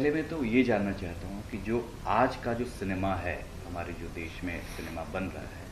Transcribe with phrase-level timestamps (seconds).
[0.00, 1.78] पहले मैं तो ये जानना चाहता हूँ कि जो
[2.08, 3.34] आज का जो सिनेमा है,
[3.66, 5.64] हमारे जो देश में सिनेमा बन रहा है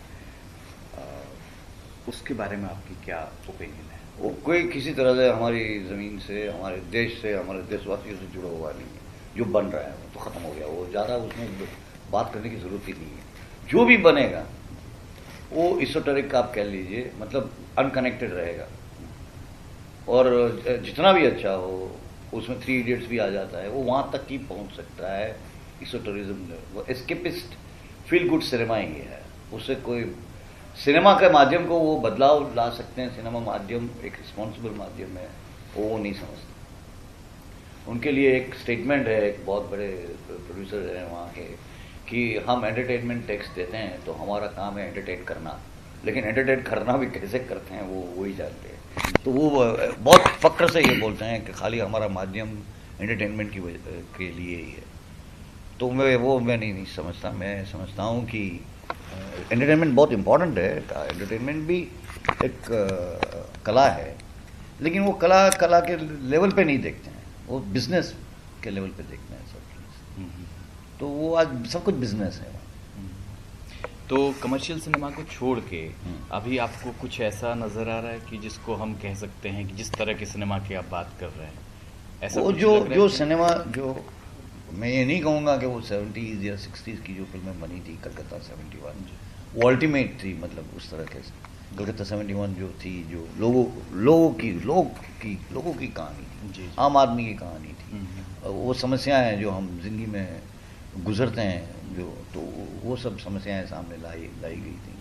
[2.08, 4.00] उसके बारे में आपकी क्या ओपिनियन है?
[4.18, 8.48] वो कोई किसी तरह से हमारी ज़मीन से, हमारे देश से, हमारे देशवासियों से जुड़ा
[8.48, 11.46] हुआ नहीं है। जो बन रहा है, वो तो ख़त्म हो गया। वो ज़्यादा उसमें
[12.12, 14.44] बात करने की ज़रूरत ही नहीं है। जो भी बनेगा,
[15.52, 18.68] वो इसोटरिक आप कह लीजिए मतलब अनकनेक्टेड रहेगा।
[20.08, 20.30] और
[20.84, 21.72] जितना भी अच्छा हो
[22.34, 25.36] उसमें थ्री इडियट्स भी आ जाता है। वो वहाँ तक ही पहुँच सकता है
[25.82, 27.56] इसोटरिज्म वो एस्केपिस्ट
[28.08, 30.04] फील गुड सिनेमा ही है। उससे कोई
[30.84, 35.28] सिनेमा के माध्यम को वो बदलाव ला सकते हैं। सिनेमा माध्यम, एक रिस्पॉन्सिबल माध्यम है।
[35.76, 39.88] वो वो नहीं समझते। उनके लिए एक स्टेटमेंट है, एक बहुत बड़े
[40.28, 41.42] प्रोड्यूसर हैं वहाँ के,
[42.08, 45.58] कि हम एंटरटेनमेंट टैक्स देते हैं तो हमारा काम है एंटरटेन करना।
[46.04, 48.77] लेकिन एंटरटेन करना भी कैसे करते हैं, वो वही जानते हैं।
[49.24, 49.48] तो वो
[49.98, 52.48] बहुत फक्र से ये बोलते हैं कि खाली हमारा माध्यम
[53.00, 53.60] एंटरटेनमेंट की
[54.18, 54.84] के लिए ही है।
[55.80, 58.60] तो मैं वो मैं नहीं, नहीं समझता। मैं समझता हूँ कि
[59.52, 61.78] एंटरटेनमेंट बहुत इम्पोर्टेंट है। एंटरटेनमेंट भी
[62.44, 62.58] एक
[63.66, 64.16] कला है।
[64.82, 65.96] लेकिन वो कला कला के
[66.28, 68.14] लेवल पे नहीं देखते हैं। वो बिज़नेस
[68.64, 72.67] के लेवल पे देखते हैं सब चीज़। तो वो आज सब कुछ बिज़नेस है।
[74.08, 78.20] तो कमर्शियल सिनेमा को छोड़ के हम्म। अभी आपको कुछ ऐसा नज़र आ रहा है
[78.30, 81.26] कि जिसको हम कह सकते हैं कि जिस तरह के सिनेमा की आप बात कर
[81.26, 81.58] रहे हैं?
[82.22, 84.04] ऐसा वो जो जो सिनेमा जो
[84.72, 88.38] मैं ये नहीं कहूँगा कि वो सेवेंटीज़ या सिक्सटीज़ की जो फ़िल्में बनी थी कलकत्ता
[88.38, 89.06] सेवेंटी वन
[89.54, 91.20] वो अल्टीमेट थी मतलब उस तरह के
[91.76, 93.64] कलकत्ता सेवेंटी वन जो थी जो लोगों
[94.04, 94.86] लोगों की लोग
[95.22, 99.40] की लोगों की कहानी थी। आम आदमी की कहानी थी। हम्म, हम्म। वो समस्याएँ हैं
[99.40, 100.40] जो हम ज़िंदगी में
[100.96, 102.40] गुजरते हैं जो तो
[102.82, 104.94] वो सब समस्याएँ सामने लाई लाई गई थी।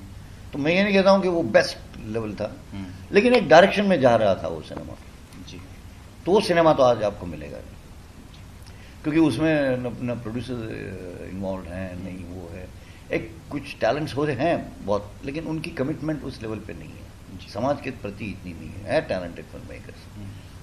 [0.54, 3.86] तो मैं ये नहीं कहता हूँ कि वो बेस्ट लेवल था हम्म। लेकिन एक डायरेक्शन
[3.86, 4.96] में जा रहा था वो सिनेमा
[5.50, 5.62] जी।
[6.26, 7.58] तो वो सिनेमा तो आज आपको मिलेगा।
[9.04, 12.68] क्योंकि उसमें न प्रोड्यूसर इन्वॉल्व हैं नहीं वो है।
[13.12, 17.06] एक कुछ टैलेंट्स हो रहे हैं बहुत लेकिन उनकी कमिटमेंट उस लेवल पे नहीं है।
[17.50, 20.06] समाज के प्रति इतनी नहीं है, टैलेंटेड फ़िल्म मेकर्स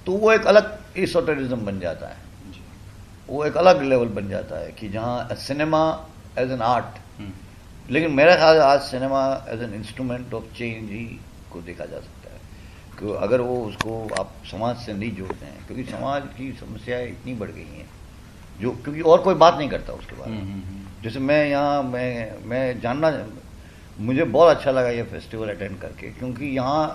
[0.06, 2.16] तो वो एक अलग एसोटरिज्म बन जाता है।
[3.29, 5.83] वो एक अलग लेवल बन जाता है कि जहाँ सिनेमा
[6.39, 7.01] एज एन आर्ट
[7.91, 11.05] लेकिन मेरा ख्याल आज cinema as an instrument of change ही
[11.53, 12.41] को देखा जा सकता है।
[12.99, 17.35] कि अगर वो उसको आप समाज से नहीं जोड़ते हैं क्योंकि समाज की समस्याएँ इतनी
[17.35, 17.89] बढ़ गई हैं
[18.61, 21.45] जो क्योंकि और कोई बात नहीं करता उसके बारे में। हम्म, हम्म, हम्म। जैसे मैं
[21.47, 23.11] यहाँ मैं मैं जानना
[24.01, 26.87] मुझे बहुत अच्छा लगा ये फेस्टिवल अटेंड करके क्योंकि यहाँ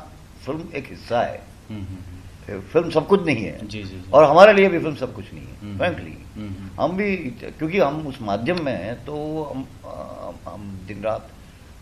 [0.45, 1.41] फ़िल्म एक हिस्सा है।
[2.73, 4.11] फ़िल्म सब कुछ नहीं है। जी, जी, जी.
[4.11, 6.17] और हमारे लिए भी फ़िल्म सब कुछ नहीं है फ्रेंकली
[6.79, 9.65] हम भी क्योंकि हम उस माध्यम में हैं तो हम
[10.47, 11.29] हम दिन रात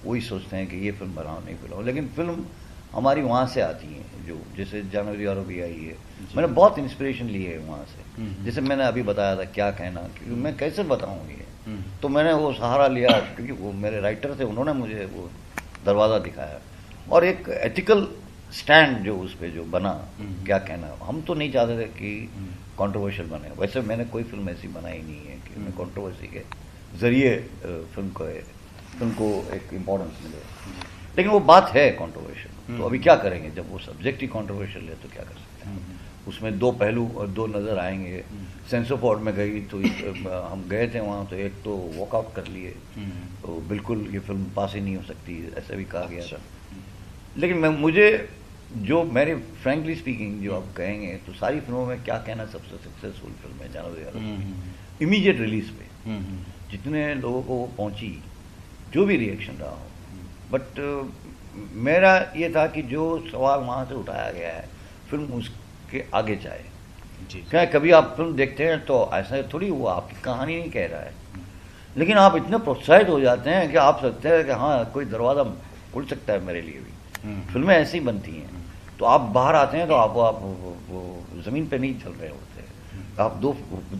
[0.05, 2.45] वही सोचते हैं कि ये फ़िल्म बनाओ नहीं बनाओ। लेकिन फ़िल्म
[2.93, 5.95] हमारी वहाँ से आती है जो जैसे जानवी और भी आई है।
[6.35, 9.69] मैंने बहुत इंस्पिरेशन ली है वहाँ से। हम्म, हम्म। जैसे मैंने अभी बताया था क्या
[9.71, 11.45] कहना क्योंकि मैं कैसे बताऊँ ये?
[11.65, 15.29] हम्म। तो मैंने वो सहारा लिया क्योंकि वो मेरे राइटर थे उन्होंने मुझे वो
[15.85, 16.59] दरवाज़ा दिखाया।
[17.11, 18.07] और एक एथिकल
[18.51, 22.11] स्टैंड जो उस पर जो बना क्या कहना हम तो नहीं चाहते थे कि
[22.79, 26.41] कंट्रोवर्शियल बने। वैसे मैंने कोई फ़िल्म ऐसी बनाई नहीं है कि मैं कंट्रोवर्सी के
[26.99, 28.25] ज़रिए फ़िल्म को
[28.97, 30.37] फ़िल्म को एक इम्पोर्टेंस मिले।
[31.17, 33.49] लेकिन वो बात है कंट्रोवर्शियल तो अभी क्या करेंगे?
[33.51, 35.99] जब वो सब्जेक्ट ही कॉन्ट्रोवर्शियल है तो क्या कर सकते हैं?
[36.27, 38.23] उसमें दो पहलू और दो नज़र आएँगे।
[38.71, 39.77] सेंसोफोर्ड में गई तो
[40.47, 42.69] हम गए थे वहाँ तो एक तो वॉकआउट कर लिए।
[43.41, 46.37] तो बिल्कुल ये फ़िल्म पास ही नहीं हो सकती ऐसा भी कहा गया था। अच्छा।
[47.37, 48.07] लेकिन मैं मुझे
[48.83, 53.31] जो मेरे फ्रेंकली स्पीकिंग जो आप कहेंगे तो सारी फ़िल्मों में क्या कहना सबसे सक्सेसफुल
[53.31, 53.89] फ़िल्म है जानो
[55.01, 55.85] इमीडिएट रिलीज़ पे।
[56.71, 58.11] जितने लोगों को वो पहुँची
[58.93, 59.85] जो भी रिएक्शन रहा हो।
[60.51, 60.79] बट
[61.81, 64.67] मेरा ये था कि जो सवाल वहाँ से उठाया गया है
[65.09, 66.63] फ़िल्म उसके आगे जाए।
[67.49, 71.01] क्या कभी आप फ़िल्म देखते हैं तो ऐसा थोड़ी वो आपकी कहानी नहीं कह रहा
[71.01, 71.13] है।
[71.95, 75.43] लेकिन आप इतने प्रोत्साहित हो जाते हैं कि आप सकते हैं कि हाँ कोई दरवाज़ा
[75.93, 76.96] खुल सकता है मेरे लिए भी। हम्म।
[77.51, 78.65] फ़िल्में ऐसी बनती हैं
[78.99, 82.29] तो आप बाहर आते हैं तो आप आप वो, वो ज़मीन पे नहीं चल रहे
[82.29, 82.65] होते।
[83.23, 83.55] आप दो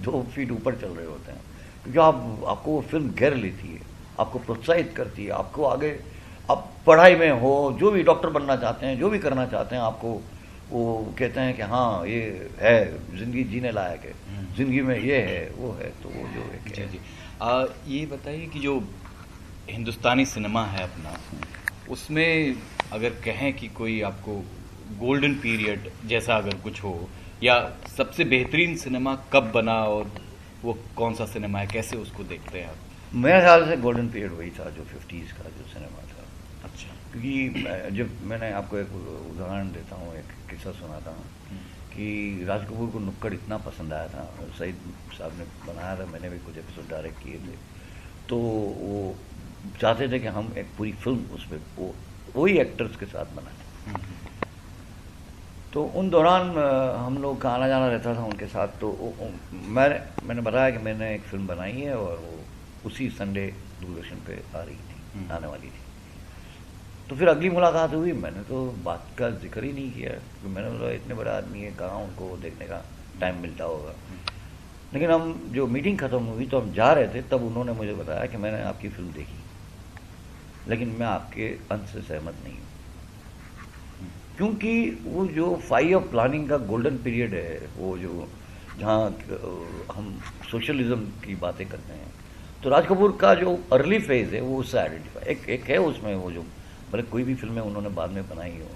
[0.06, 1.42] दो फीट ऊपर चल रहे होते हैं
[1.84, 3.80] क्योंकि आप आपको वो फ़िल्म घेर लेती है
[4.20, 5.90] आपको प्रोत्साहित करती है आपको आगे
[6.52, 9.82] आप पढ़ाई में हो जो भी डॉक्टर बनना चाहते हैं जो भी करना चाहते हैं
[9.84, 10.12] आपको
[10.72, 10.84] वो
[11.20, 12.78] कहते हैं कि हाँ ये है
[13.18, 14.14] ज़िंदगी जीने लायक है।
[14.58, 17.00] ज़िंदगी में ये है वो है तो वो जो है जी जी
[17.42, 18.80] आ, ये बताइए कि जो
[19.70, 21.18] हिंदुस्तानी सिनेमा है अपना
[21.90, 22.56] उसमें
[22.94, 24.34] अगर कहें कि कोई आपको
[25.00, 27.10] गोल्डन पीरियड जैसा अगर कुछ हो
[27.44, 27.56] या
[27.98, 30.12] सबसे बेहतरीन सिनेमा कब बना और
[30.64, 32.78] वो कौन सा सिनेमा है कैसे उसको देखते हैं आप?
[33.14, 36.24] मेरे ख्याल से गोल्डन पीरियड वही था जो फिफ्टीज़ का जो सिनेमा था।
[36.64, 38.94] अच्छा। क्योंकि जब मैंने आपको एक
[39.32, 41.26] उदाहरण देता हूँ एक किस्सा सुनाता हूँ
[41.94, 44.82] कि राज कपूर को नुक्कड़ इतना पसंद आया था सईद
[45.14, 47.56] साहब ने बनाया था मैंने भी कुछ एपिसोड डायरेक्ट किए थे।
[48.30, 49.16] तो वो
[49.82, 51.94] चाहते थे कि हम एक पूरी फ़िल्म उस पर वो
[52.36, 53.66] वही एक्टर्स के साथ बनाए
[55.74, 56.58] तो उन दौरान
[56.98, 58.92] हम लोग का आना जाना रहता था उनके साथ तो
[59.54, 59.90] मैं
[60.28, 62.46] मैंने बताया कि मैंने एक फ़िल्म बनाई है और वो
[62.86, 63.46] उसी संडे
[63.82, 65.84] दूरदर्शन पे आ रही थी हम्म। आने वाली थी।
[67.10, 70.70] तो फिर अगली मुलाकात हुई मैंने तो बात का ज़िक्र ही नहीं किया क्योंकि मैंने
[70.70, 72.84] बोला इतने बड़े आदमी है कहाँ उनको देखने का
[73.22, 73.94] टाइम मिलता होगा?
[74.94, 78.26] लेकिन हम जो मीटिंग ख़त्म हुई तो हम जा रहे थे तब उन्होंने मुझे बताया
[78.26, 79.47] कि मैंने आपकी फ़िल्म देखी।
[80.68, 82.66] लेकिन मैं आपके अंत से सहमत नहीं हूँ
[84.38, 84.74] क्योंकि
[85.06, 88.28] वो जो फाइव ऑफ़ प्लानिंग का गोल्डन पीरियड है वो जो
[88.80, 89.00] जहाँ
[89.94, 90.20] हम
[90.52, 92.12] सोशलिज्म की बातें करते हैं
[92.64, 96.14] तो राज कपूर का जो अर्ली फ़ेज़ है वो उससे आइडेंटिफाई एक एक है उसमें
[96.16, 96.46] वो जो
[96.92, 98.70] भले कोई भी फ़िल्में उन्होंने बाद में बनाई हो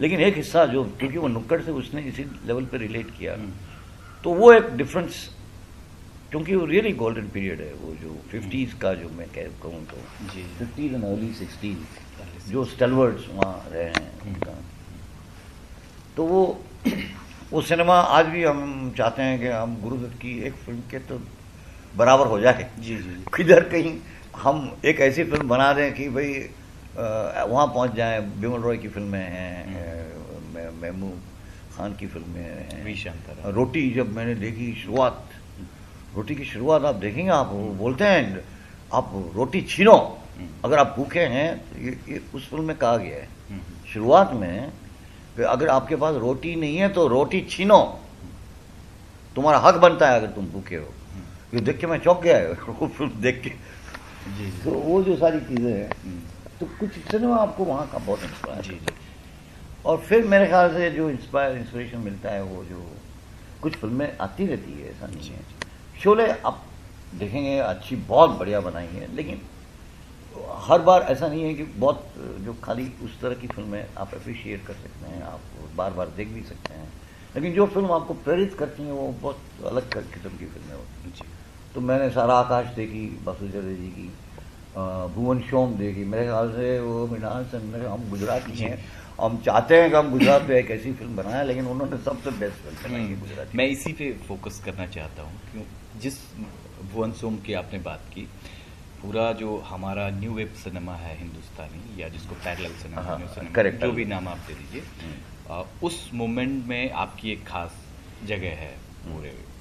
[0.00, 3.52] लेकिन एक हिस्सा जो क्योंकि वो नुक्कड़ से उसने इसी लेवल पे रिलेट किया हम्म।
[4.24, 5.28] तो वो एक डिफरेंस
[6.34, 9.96] क्योंकि वो रियली गोल्डन पीरियड है वो जो फिफ्टीज का जो मैं कह कहूँ तो।
[10.58, 11.76] फिफ्टीज एंड अर्ली सिक्सटीज
[12.50, 14.54] जो स्टेलवर्ड्स वहाँ रहे हैं हम्म। उनका।
[16.16, 16.40] तो वो
[17.52, 21.20] वो सिनेमा आज भी हम चाहते हैं कि हम गुरुदत्त की एक फ़िल्म के तो
[21.94, 23.94] बराबर हो जाए। जी जी किधर कहीं
[24.36, 26.34] हम एक ऐसी फ़िल्म बना दें कि भाई
[26.96, 29.54] वहाँ पहुँच जाए बिमल रॉय की फ़िल्में हैं
[30.82, 31.22] महमूद
[31.76, 35.30] खान की फ़िल्में हैं। रोटी जब मैंने देखी शुरुआत
[36.16, 37.46] रोटी की शुरुआत आप देखेंगे आप
[37.78, 38.44] बोलते हैं
[38.92, 39.96] आप रोटी छीनो।
[40.64, 43.28] अगर आप भूखे हैं तो ये, ये उस फ़िल्म में कहा गया है।
[43.92, 44.70] शुरुआत में
[45.36, 47.78] कि अगर आपके पास रोटी नहीं है तो रोटी छीनो।
[49.36, 50.92] तुम्हारा हक बनता है अगर तुम भूखे हो।
[51.54, 53.50] ये देख के मैं चौंक गया है वो फ़िल्म देख के।
[54.36, 55.90] जी तो वो जो सारी चीज़ें हैं
[56.60, 58.94] तो कुछ सिनेमा आपको वहाँ का बहुत इंस्पायर जी जी
[59.84, 62.86] और फिर मेरे ख्याल से जो इंस्पायर इंस्पिरेशन मिलता है वो जो
[63.62, 65.42] कुछ फ़िल्में आती रहती है ऐसा नहीं है।
[66.04, 66.62] शोले आप
[67.18, 69.40] देखेंगे अच्छी बहुत बढ़िया बनाई है। लेकिन
[70.62, 72.14] हर बार ऐसा नहीं है कि बहुत
[72.44, 75.40] जो खाली उस तरह की फ़िल्में आप अप्रिशिएट कर सकते हैं आप
[75.76, 76.88] बार बार देख भी सकते हैं।
[77.34, 81.28] लेकिन जो फ़िल्म आपको प्रेरित करती हैं वो बहुत अलग किस्म की फ़िल्में होती हैं।
[81.74, 84.10] तो मैंने सारा आकाश देखी बासु जी की
[85.14, 87.56] भुवन शोम देखी। मेरे ख्याल से वो मीनान से
[87.86, 88.78] हम गुजराती हैं।
[89.20, 92.62] हम चाहते हैं कि हम गुजरात पे एक ऐसी फ़िल्म बनाएँ लेकिन उन्होंने सबसे बेस्ट
[92.64, 95.64] फ़िल्म बनाई है गुजरात। मैं इसी पे फोकस करना चाहता हूँ क्यों?
[95.96, 96.18] जिस
[96.92, 98.26] भुवन सोम की आपने बात की
[99.02, 103.54] पूरा जो हमारा न्यू वेब सिनेमा है हिंदुस्तानी या जिसको पैरल सिनेमा हाँ, न्यू सिनेमा
[103.54, 107.76] करेक्ट जो भी नाम आप दे दीजिए हम्म। उस मोमेंट में आपकी एक खास
[108.26, 108.70] जगह है
[109.02, 109.52] पूरे हम्म।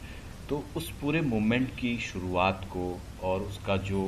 [0.50, 2.86] तो उस पूरे मोमेंट की शुरुआत को
[3.24, 4.06] और उसका जो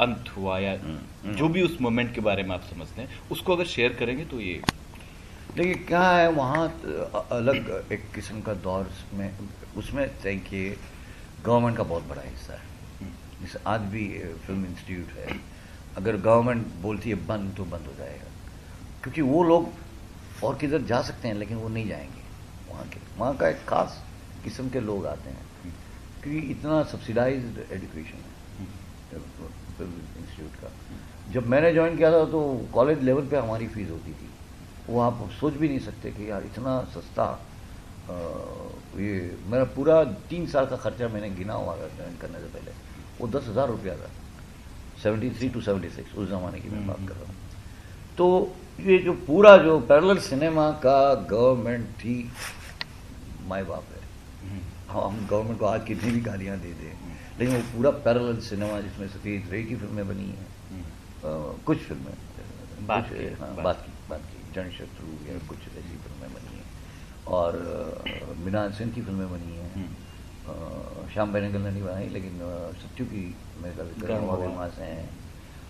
[0.00, 3.56] अंत हुआ या हम्म। जो भी उस मोमेंट के बारे में आप समझते हैं उसको
[3.56, 4.60] अगर शेयर करेंगे तो ये
[5.56, 6.66] देखिए क्या है वहाँ
[7.32, 9.30] अलग एक किस्म का दौर में
[9.76, 10.76] उसमें देखिए
[11.44, 12.66] गवर्नमेंट का बहुत बड़ा हिस्सा है।
[13.40, 14.08] जैसे आज भी
[14.46, 15.36] फ़िल्म इंस्टीट्यूट है।
[15.96, 18.30] अगर गवर्नमेंट बोलती है बंद तो बंद हो जाएगा।
[19.02, 19.68] क्योंकि वो लोग
[20.44, 22.22] और किधर जा सकते हैं, लेकिन वो नहीं जाएँगे
[22.72, 24.04] वहाँ के। वहाँ का एक खास
[24.44, 25.46] किस्म के लोग आते हैं।
[26.22, 29.18] क्योंकि इतना सब्सिडाइज एजुकेशन है
[29.78, 30.70] फ़िल्म इंस्टीट्यूट का।
[31.32, 34.30] जब मैंने ज्वाइन किया था तो कॉलेज लेवल पे हमारी फ़ीस होती थी।
[34.88, 37.26] वो आप सोच भी नहीं सकते कि यार, इतना सस्ता
[39.00, 42.72] ये मेरा पूरा तीन साल का खर्चा मैंने गिना हुआ था ज्वाइन करने से पहले।
[43.20, 44.10] वो दस हज़ार रुपया था।
[45.02, 47.36] Seventy three to seventy six उस ज़माने की मैं बात कर रहा हूँ।
[48.18, 48.26] तो
[48.82, 52.16] ये जो पूरा जो पैरल सिनेमा का गवर्नमेंट थी
[53.48, 54.02] माए बाप है।
[54.90, 56.92] हम गवर्नमेंट को आज कितनी भी गालियाँ दे दें
[57.38, 60.46] लेकिन वो पूरा पैरल सिनेमा जिसमें सतीश रे की फ़िल्में बनी हैं।
[61.64, 62.14] कुछ फ़िल्में।
[62.86, 66.47] बात की हाँ बात की। बात की। जन शत्रु या कुछ ऐसी फ़िल्में बनी
[67.28, 67.56] और
[68.44, 72.38] मीना सिंह की फ़िल्में बनी हैं। हम्म। श्याम बेनेगल ने नहीं बनाई लेकिन
[72.82, 73.24] सत्यु की
[73.62, 75.08] मेरे वहाँ से हैं।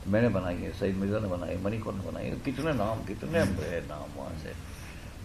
[0.09, 3.87] मैंने बनाई है सईद मिर्ज़ा ने बनाई मणिकौर ने बनाई है। कितने नाम कितने हम्म।
[3.89, 4.53] नाम वहाँ से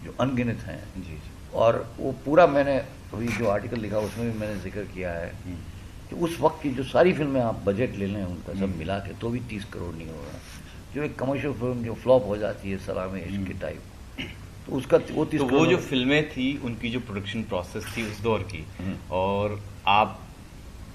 [0.04, 1.18] जो अनगिनत हैं। जी
[1.54, 2.76] और वो पूरा मैंने
[3.14, 5.32] अभी जो आर्टिकल लिखा उसमें भी मैंने ज़िक्र किया है
[6.10, 8.98] कि उस वक्त की जो सारी फ़िल्में आप बजट ले लें उनका सब हम्म। मिला
[8.98, 10.38] के तो भी तीस करोड़ नहीं होगा
[10.94, 13.93] जो एक कमर्शियल फ़िल्म जो फ्लॉप हो जाती है सलाम इश्क के टाइप हम्म।
[14.66, 18.42] तो उसका वो तो वो जो फ़िल्में थी उनकी जो प्रोडक्शन प्रोसेस थी उस दौर
[18.52, 20.20] की हम्म। और आप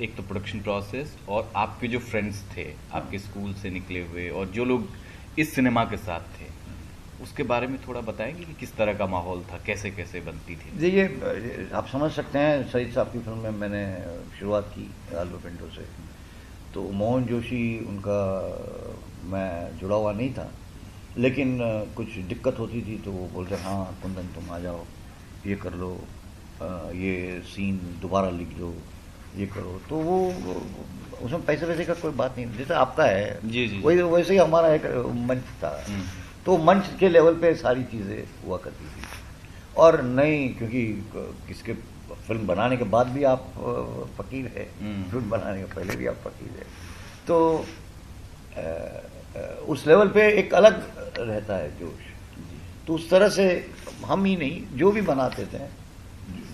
[0.02, 4.48] एक तो प्रोडक्शन प्रोसेस और आपके जो फ्रेंड्स थे आपके स्कूल से निकले हुए और
[4.56, 4.88] जो लोग
[5.40, 6.48] इस सिनेमा के साथ थे
[7.24, 10.78] उसके बारे में थोड़ा बताएँगे कि किस तरह का माहौल था कैसे कैसे बनती थी?
[10.80, 13.84] देखिए आप समझ सकते हैं सईद साहब की फ़िल्म में मैंने
[14.40, 15.86] शुरुआत की आल्बो पिंटो से।
[16.74, 18.20] तो मोहन जोशी उनका
[19.32, 20.50] मैं जुड़ा हुआ नहीं था
[21.18, 21.58] लेकिन
[21.96, 24.86] कुछ दिक्कत होती थी तो वो बोलते हाँ कुंदन तुम आ जाओ
[25.46, 25.92] ये कर लो
[26.96, 28.74] ये सीन दोबारा लिख दो
[29.38, 30.18] ये करो। तो वो
[31.24, 34.40] उसमें पैसे वैसे का कोई बात नहीं। जैसे आपका है जी जी वही वैसे ही
[34.40, 34.86] हमारा एक
[35.28, 36.04] मंच था। हम्म।
[36.46, 39.02] तो मंच के लेवल पे सारी चीज़ें हुआ करती थी।
[39.78, 40.84] और नहीं क्योंकि
[41.48, 41.74] किसके
[42.28, 43.44] फ़िल्म बनाने के बाद भी आप
[44.18, 46.66] फकीर है। हम्म। फ़िल्म बनाने के पहले भी आप फकीर है।
[47.28, 47.66] तो
[49.68, 50.84] उस लेवल पे एक अलग
[51.20, 52.08] रहता है जोश।
[52.88, 53.46] तो उस तरह से
[54.06, 55.60] हम ही नहीं, जो भी बनाते थे,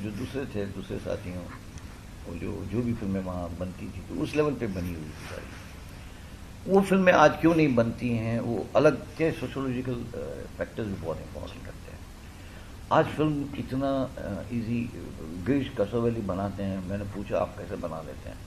[0.03, 1.44] जो दूसरे थे, दूसरे साथियों
[2.25, 5.27] और जो जो भी फ़िल्में वहाँ बनती थी तो उस लेवल पे बनी हुई थी
[5.29, 5.48] सारी।
[6.67, 10.03] वो फ़िल्में आज क्यों नहीं बनती हैं, वो अलग के सोशोलॉजिकल
[10.58, 12.00] फैक्टर्स भी बहुत इंपॉर्टेंट करते हैं।
[12.91, 13.91] आज फ़िल्म इतना
[14.51, 14.82] इजी
[15.48, 18.38] गिरीश कसोवेली बनाते हैं, मैंने पूछा, आप कैसे बना लेते हैं?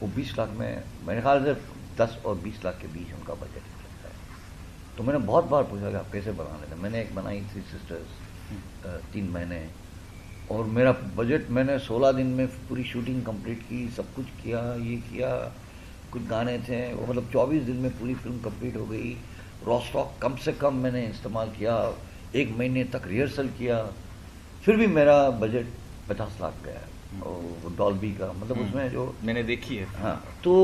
[0.00, 1.54] वो 20 लाख में, मेरे ख्याल से
[1.98, 3.65] 10 और 20 लाख के बीच उनका बजट
[4.96, 9.12] तो मैंने बहुत बार पूछा कि आप कैसे बना लेते मैंने एक बनाई थ्री सिस्टर्स
[9.12, 9.66] तीन महीने।
[10.50, 14.96] और मेरा बजट मैंने 16 दिन में पूरी शूटिंग कंप्लीट की सब कुछ किया ये
[15.10, 15.30] किया
[16.12, 19.16] कुछ गाने थे वो मतलब 24 दिन में पूरी फ़िल्म कंप्लीट हो गई।
[19.66, 21.74] रॉस्टॉक कम से कम मैंने इस्तेमाल किया
[22.34, 23.82] एक महीने तक रिहर्सल किया।
[24.64, 25.66] फिर भी मेरा बजट
[26.08, 26.80] पचास लाख गया।
[27.22, 30.54] और डॉल्बी का मतलब हम्म। उसमें जो मैंने देखी है। हाँ तो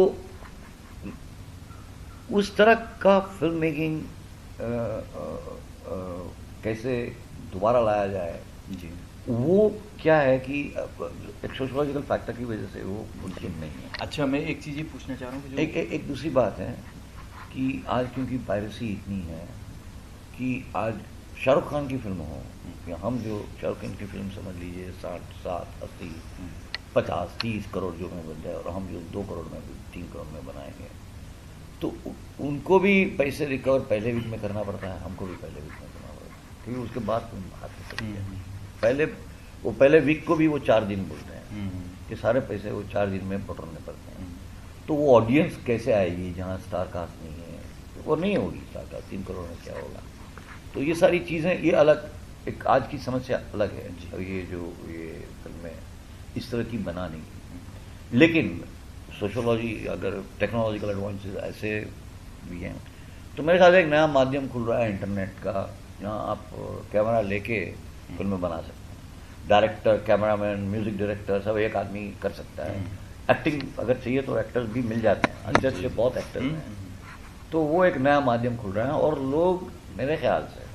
[2.30, 4.00] उस तरह का फ़िल्म मेकिंग
[6.64, 6.94] कैसे
[7.52, 8.40] दोबारा लाया जाए?
[8.70, 8.90] जी।
[9.28, 9.68] वो
[10.02, 10.60] क्या है कि
[11.44, 14.82] एक सोशोलॉजिकल फैक्टर की वजह से वो मुमकिन नहीं है। अच्छा मैं एक चीज़ ये
[14.84, 16.70] पूछना चाह रहा हूँ एक, एक एक दूसरी बात है
[17.52, 19.44] कि आज क्योंकि पायरेसी इतनी है
[20.38, 21.00] कि आज
[21.44, 22.42] शाहरुख खान की फ़िल्म हो
[22.88, 26.10] या हम जो शाहरुख खान की फ़िल्म समझ लीजिए साठ सात अस्सी
[26.94, 29.60] पचास तीस करोड़ जो में बन जाए और हम जो दो करोड़ में
[29.94, 31.01] तीन करोड़ में बनाएँगे
[31.82, 31.94] तो
[32.40, 35.90] उनको भी पैसे रिकवर पहले वीक में करना पड़ता है हमको भी पहले वीक में
[35.92, 38.36] करना पड़ता है। क्योंकि उसके बाद तुम हाथ में चली है। हम्म,
[38.82, 39.04] पहले
[39.64, 42.82] वो पहले वीक को भी वो चार दिन बोलते हैं हम्म, कि सारे पैसे वो
[42.82, 44.36] चार दिन में बटोरने पड़ते हैं। हम्म,
[44.88, 47.60] तो वो ऑडियंस कैसे आएगी जहाँ स्टार कास्ट नहीं है?
[48.04, 50.02] वो नहीं होगी स्टार कास्ट तीन करोड़ में क्या होगा?
[50.74, 52.10] तो ये सारी चीज़ें ये अलग
[52.48, 53.86] एक आज की समस्या अलग है।
[54.24, 55.78] ये जो ये फ़िल्में
[56.36, 58.64] इस तरह की बनाने की लेकिन
[59.22, 61.78] सोशोलॉजी अगर टेक्नोलॉजिकल एडवांसेस ऐसे
[62.48, 62.76] भी हैं।
[63.36, 65.68] तो मेरे ख्याल से एक नया माध्यम खुल रहा है इंटरनेट का
[66.00, 66.48] जहाँ आप
[66.92, 67.64] कैमरा लेके
[68.16, 72.80] फ़िल्में बना सकते हैं। डायरेक्टर कैमरामैन म्यूज़िक डायरेक्टर सब एक आदमी कर सकता है।
[73.30, 76.80] एक्टिंग अगर चाहिए तो एक्टर्स भी मिल जाते हैं। अच्छे अच्छे बहुत एक्टर्स हम्म, हैं
[77.52, 80.70] तो वो एक नया माध्यम खुल रहा है और लोग मेरे ख्याल से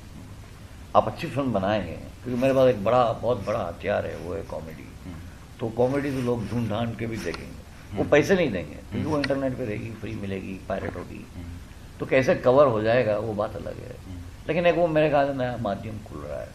[0.96, 4.42] आप अच्छी फ़िल्म बनाएँगे क्योंकि मेरे पास एक बड़ा बहुत बड़ा हथियार है वो है
[4.50, 5.16] कॉमेडी हम्म,
[5.60, 9.06] तो कॉमेडी तो लोग ढूंढ ढांड के भी देखेंगे। वो हम्म। पैसे नहीं देंगे क्योंकि
[9.08, 11.58] वो इंटरनेट पे रहेगी फ्री मिलेगी पायरेट होगी। हम्म,
[12.00, 14.18] तो कैसे कवर हो जाएगा वो बात अलग है। हम्म,
[14.48, 16.48] लेकिन एक वो मेरे ख्याल से नया माध्यम खुल रहा है।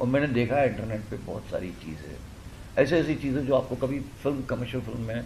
[0.00, 2.16] और मैंने देखा है इंटरनेट पे बहुत सारी चीज़ें।
[2.78, 5.24] ऐसी ऐसी चीज़ें जो आपको कभी फ़िल्म कमर्शियल फ़िल्म में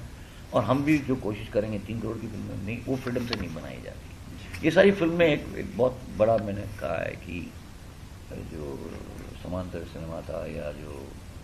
[0.53, 3.35] और हम भी जो कोशिश करेंगे तीन करोड़ की फ़िल्म में नहीं वो फ्रीडम से
[3.35, 7.53] नहीं बनाई जाती। ये सारी फ़िल्में एक, एक बहुत बड़ा मैंने कहा है कि
[8.53, 8.79] जो
[9.43, 10.93] समांतर सिनेमा था या जो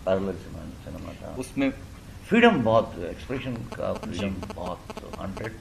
[0.05, 1.69] पैरेलल सिनेमा था। उसमें
[2.29, 4.79] फ्रीडम बहुत एक्सप्रेशन का फ्रीडम बहुत
[5.19, 5.53] हंड्रेड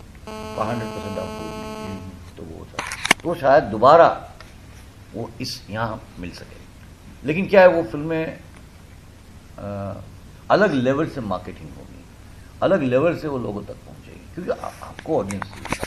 [0.59, 4.09] हंड्रेड परसेंट आपको तो वो था तो शायद दोबारा
[5.15, 8.39] वो इस यहाँ मिल सके। लेकिन क्या है वो फ़िल्में
[10.51, 12.05] अलग लेवल से मार्केटिंग होगी।
[12.63, 15.81] अलग लेवल से वो लोगों तक पहुँचेगी। क्योंकि आ, आपको ऑडियंस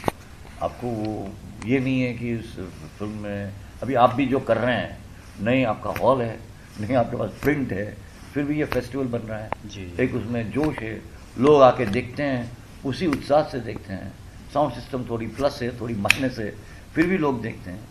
[0.61, 1.29] आपको वो
[1.65, 2.55] ये नहीं है कि इस
[2.97, 4.97] फ़िल्म में अभी आप भी जो कर रहे हैं
[5.41, 6.39] नहीं आपका हॉल है
[6.79, 10.51] नहीं आपके पास प्रिंट है फिर भी ये फेस्टिवल बन रहा है। जी। एक उसमें
[10.51, 11.01] जोश है।
[11.39, 12.51] लोग आके देखते हैं
[12.85, 14.11] उसी उत्साह से देखते हैं।
[14.53, 16.49] साउंड सिस्टम थोड़ी प्लस है थोड़ी माइनस है
[16.95, 17.87] फिर भी लोग देखते हैं।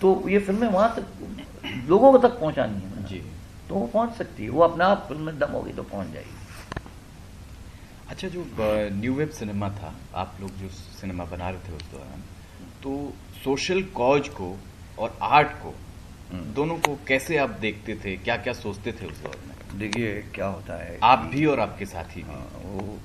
[0.00, 3.22] तो ये फ़िल्में वहाँ तक लोगों को तक पहुँचानी है। जी।
[3.68, 6.42] तो वो पहुँच सकती है। वो अपने आप फ़िल्म में दम होगी तो पहुँच जाएगी।
[8.08, 8.44] अच्छा जो
[8.94, 12.22] न्यू वेब सिनेमा था आप लोग जो सिनेमा बना रहे थे उस दौरान
[12.82, 13.12] तो
[13.44, 14.56] सोशल कॉज को
[14.98, 15.74] और आर्ट को
[16.32, 18.16] हम्म। दोनों को कैसे आप देखते थे?
[18.16, 19.53] क्या क्या सोचते थे उस दौर में?
[19.78, 22.98] देखिए क्या होता है आप भी और आपके साथी भी। हाँ, वो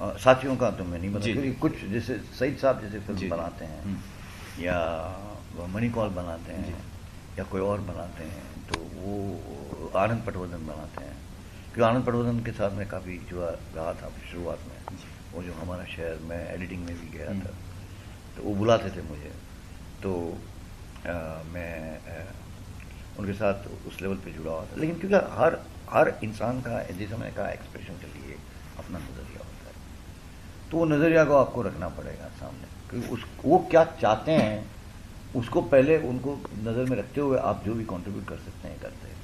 [0.00, 3.64] अ, साथियों का तो मैं नहीं बता क्योंकि कुछ जैसे सईद साहब जैसे फ़िल्म बनाते
[3.64, 4.78] हैं हम्म। या
[5.54, 6.82] वो मणिकॉल बनाते हैं
[7.38, 11.14] या कोई और बनाते हैं तो वो आनंद पटवर्धन बनाते हैं।
[11.74, 14.98] क्योंकि आनंद पटवर्धन के साथ मैं काफ़ी जुआ रहा था शुरुआत में।
[15.34, 17.54] वो जो हमारा शहर में एडिटिंग में भी गया हम्म। था
[18.36, 19.32] तो वो बुलाते थे मुझे।
[20.02, 20.12] तो
[21.06, 21.12] अ,
[21.46, 22.32] मैं अ,
[23.18, 25.58] उनके साथ उस लेवल पे जुड़ा हुआ था। लेकिन क्योंकि हर
[25.90, 28.36] हर इंसान का जैसे मैंने कहा एक्सप्रेशन के लिए
[28.78, 29.74] अपना नज़रिया होता है।
[30.70, 34.64] तो वो नज़रिया को आपको रखना पड़ेगा सामने क्योंकि उस, वो क्या चाहते हैं,
[35.36, 39.08] उसको पहले उनको नज़र में रखते हुए आप जो भी कंट्रीब्यूट कर सकते हैं, करते
[39.08, 39.22] हैं।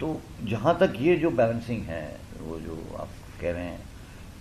[0.00, 2.04] तो जहाँ तक ये जो बैलेंसिंग है,
[2.40, 3.08] वो जो आप
[3.40, 3.88] कह रहे हैं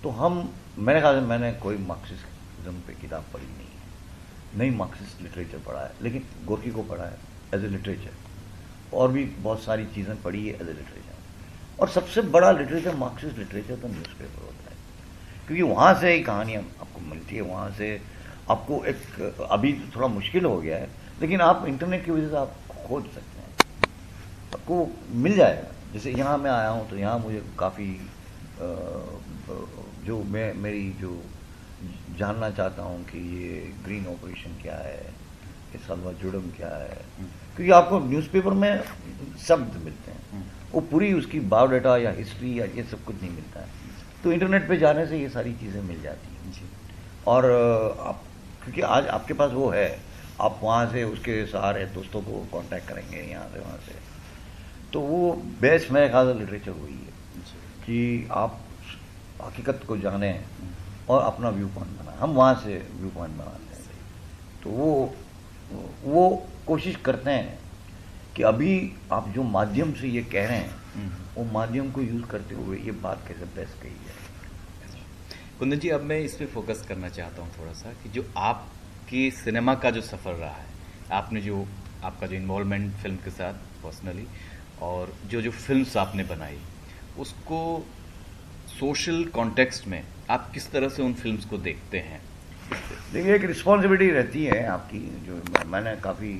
[0.03, 5.57] तो हम, मेरे ख्याल मैंने कोई मार्क्सिज्म पे किताब पढ़ी नहीं है। नहीं मार्क्सिस्ट लिटरेचर
[5.65, 7.17] पढ़ा है, लेकिन गोरकी को पढ़ा है
[7.55, 8.13] एज ए लिटरेचर
[8.93, 13.37] और भी बहुत सारी चीज़ें पढ़ी है एज ए लिटरेचर और सबसे बड़ा लिटरेचर मार्क्सिस्ट
[13.37, 14.77] लिटरेचर तो न्यूज़पेपर होता है।
[15.47, 18.01] क्योंकि वहाँ से ही कहानियाँ आपको मिलती है, वहाँ से
[18.49, 20.89] आपको एक, अभी तो थोड़ा मुश्किल हो गया है,
[21.21, 22.55] लेकिन आप इंटरनेट की वजह से आप
[22.87, 23.49] खोज सकते हैं।
[24.53, 27.87] आपको मिल जाएगा। जैसे यहाँ मैं आया हूँ तो यहाँ मुझे काफ़ी
[30.05, 31.21] जो मैं, मेरी जो
[32.17, 35.13] जानना चाहता हूँ कि ये ग्रीन ऑपरेशन क्या है
[35.77, 36.97] सलवा जुड़म क्या है?
[37.55, 38.83] क्योंकि आपको न्यूज़पेपर में
[39.47, 43.59] शब्द मिलते हैं। वो पूरी उसकी बायोडाटा या हिस्ट्री या ये सब कुछ नहीं मिलता।
[43.59, 43.67] है
[44.23, 46.61] तो इंटरनेट पे जाने से ये सारी चीज़ें मिल जाती हैं। जी।
[47.27, 47.45] और
[47.99, 48.21] आप
[48.63, 49.99] क्योंकि आज आपके पास वो है
[50.41, 53.95] आप वहाँ से उसके सहारे दोस्तों को कांटेक्ट करेंगे यहाँ से वहाँ से।
[54.93, 57.17] तो वो बेस्ट मेरे ख्याल लिटरेचर हुई है।
[57.85, 58.59] कि आप
[59.43, 60.41] हकीकत को जाने
[61.09, 63.89] और अपना व्यू पॉइंट बनाए। हम वहाँ से व्यू पॉइंट बनाते हैं।
[64.63, 65.15] तो वो
[65.71, 66.25] वो
[66.67, 67.57] कोशिश करते हैं
[68.35, 68.73] कि अभी
[69.11, 72.77] आप जो माध्यम से ये कह रहे हैं हम्म। वो माध्यम को यूज़ करते हुए
[72.77, 74.17] ये बात कैसे बेस्ट कही है
[75.59, 79.29] कुंदन जी अब मैं इस पर फोकस करना चाहता हूँ थोड़ा सा कि जो आपकी
[79.33, 80.67] सिनेमा का जो सफ़र रहा है
[81.11, 81.65] आपने जो
[82.03, 84.25] आपका जो इन्वॉल्वमेंट फ़िल्म के साथ पर्सनली
[84.81, 86.57] और जो जो फिल्म्स आपने बनाई
[87.19, 87.59] उसको
[88.69, 92.21] सोशल कॉन्टेक्स्ट में आप किस तरह से उन फिल्म्स को देखते हैं
[92.71, 96.33] देखिए एक रिस्पॉन्सिबिलिटी रहती है आपकी जो मैंने काफ़ी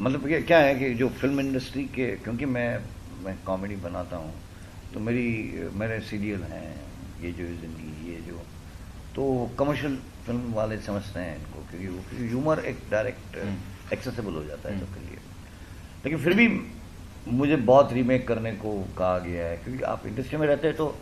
[0.00, 2.68] मतलब ये क्या है कि जो फ़िल्म इंडस्ट्री के क्योंकि मैं
[3.24, 4.32] मैं कॉमेडी बनाता हूँ
[4.94, 5.28] तो मेरी
[5.74, 6.68] मेरे सीरियल हैं
[7.22, 8.40] ये जो ज़िंदगी ये जो
[9.14, 9.24] तो
[9.58, 13.36] कमर्शियल फ़िल्म वाले समझते हैं इनको क्योंकि वो ह्यूमर एक डायरेक्ट
[13.92, 15.18] एक्सेसिबल हम्म। हो जाता है सबके लिए
[16.04, 16.48] लेकिन फिर भी
[17.32, 20.94] मुझे बहुत रीमेक करने को कहा गया है क्योंकि आप इंडस्ट्री में रहते हैं तो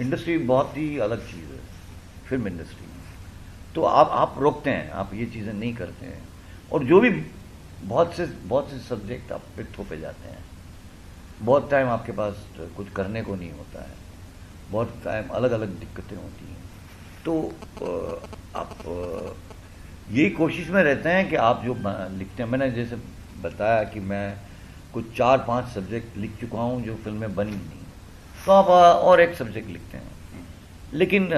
[0.00, 1.60] इंडस्ट्री हम्म। बहुत ही अलग चीज़ है
[2.28, 2.89] फ़िल्म इंडस्ट्री
[3.74, 6.22] तो आप आप रोकते हैं, आप ये चीज़ें नहीं करते हैं।
[6.72, 7.10] और जो भी
[7.82, 10.44] बहुत से बहुत से सब्जेक्ट आप पे थोपे जाते हैं।
[11.42, 12.44] बहुत टाइम आपके पास
[12.76, 13.94] कुछ करने को नहीं होता है।
[14.70, 16.58] बहुत टाइम अलग अलग दिक्कतें होती हैं।
[17.24, 17.52] तो
[18.56, 18.76] आप
[20.10, 21.74] यही कोशिश में रहते हैं कि आप जो
[22.18, 22.96] लिखते हैं। मैंने जैसे
[23.42, 24.36] बताया कि मैं
[24.94, 27.84] कुछ चार पाँच सब्जेक्ट लिख चुका हूँ जो फ़िल्में बनी नहीं।
[28.46, 30.10] तो आप और एक सब्जेक्ट लिखते हैं।
[30.94, 31.28] लेकिन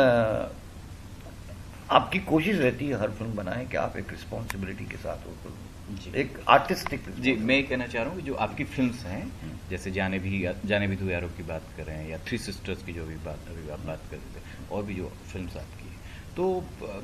[1.90, 6.14] आपकी कोशिश रहती है हर फ़िल्म बनाएँ कि आप एक रिस्पॉन्सिबिलिटी के साथ हो फ़िल्म।
[6.16, 9.70] एक आर्टिस्टिक जी मैं ये कहना चाह रहा हूँ कि जो आपकी फिल्म्स हैं हम्म।
[9.70, 12.92] जैसे जाने भी जाने भी यारों की बात कर रहे हैं या थ्री सिस्टर्स की
[12.92, 15.90] जो भी बात अभी आप बात कर रहे थे और भी जो फ़िल्म आपकी
[16.36, 16.44] तो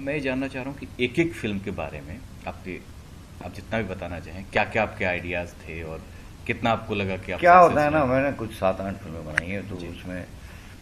[0.01, 2.79] मैं ये जानना चाह रहा हूँ कि एक एक फ़िल्म के बारे में आपके
[3.45, 6.03] आप जितना भी बताना चाहें क्या क्या आपके आइडियाज़ थे और
[6.47, 9.69] कितना आपको लगा कि क्या होता है ना मैंने कुछ सात आठ फ़िल्में बनाई हैं
[9.69, 10.25] तो उसमें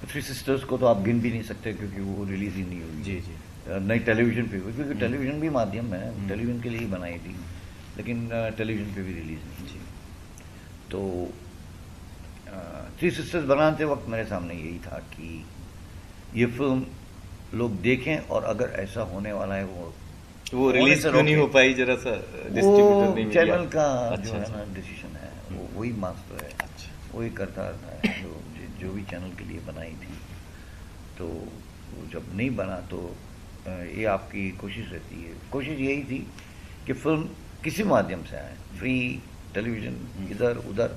[0.07, 3.03] थ्री सिस्टर्स को तो आप गिन भी नहीं सकते क्योंकि वो रिलीज़ ही नहीं हुई
[3.03, 3.35] जी जी।
[3.69, 7.19] नई टेलीविज़न पे क्योंकि टेलीविज़न हम्म। भी माध्यम है टेलीविज़न हम्म। के लिए ही बनाई
[7.19, 7.35] थी
[7.97, 9.81] लेकिन टेलीविज़न पे भी रिलीज़ नहीं थी
[10.91, 11.01] तो
[12.99, 15.45] थ्री सिस्टर्स बनाते वक्त मेरे सामने यही था कि
[16.35, 16.87] ये फ़िल्म
[17.55, 19.93] लोग देखें और अगर ऐसा होने वाला है वो
[20.55, 21.75] वो रिलीज़ क्यों नहीं हो पाई?
[21.75, 26.45] जरा सा वो चैनल का अच्छा, जो है अच्छा। ना डिसीज़न है वो वही मास्टर
[26.45, 28.43] है। अच्छा। वही करता है जो
[28.81, 30.15] जो भी चैनल के लिए बनाई थी।
[31.19, 33.01] तो वो जब नहीं बना तो
[33.69, 36.27] ये आपकी कोशिश रहती है। कोशिश यही थी
[36.87, 37.29] कि फ़िल्म
[37.65, 39.23] किसी माध्यम से आए। Free
[39.55, 40.31] television hmm.
[40.31, 40.89] इधर उधर।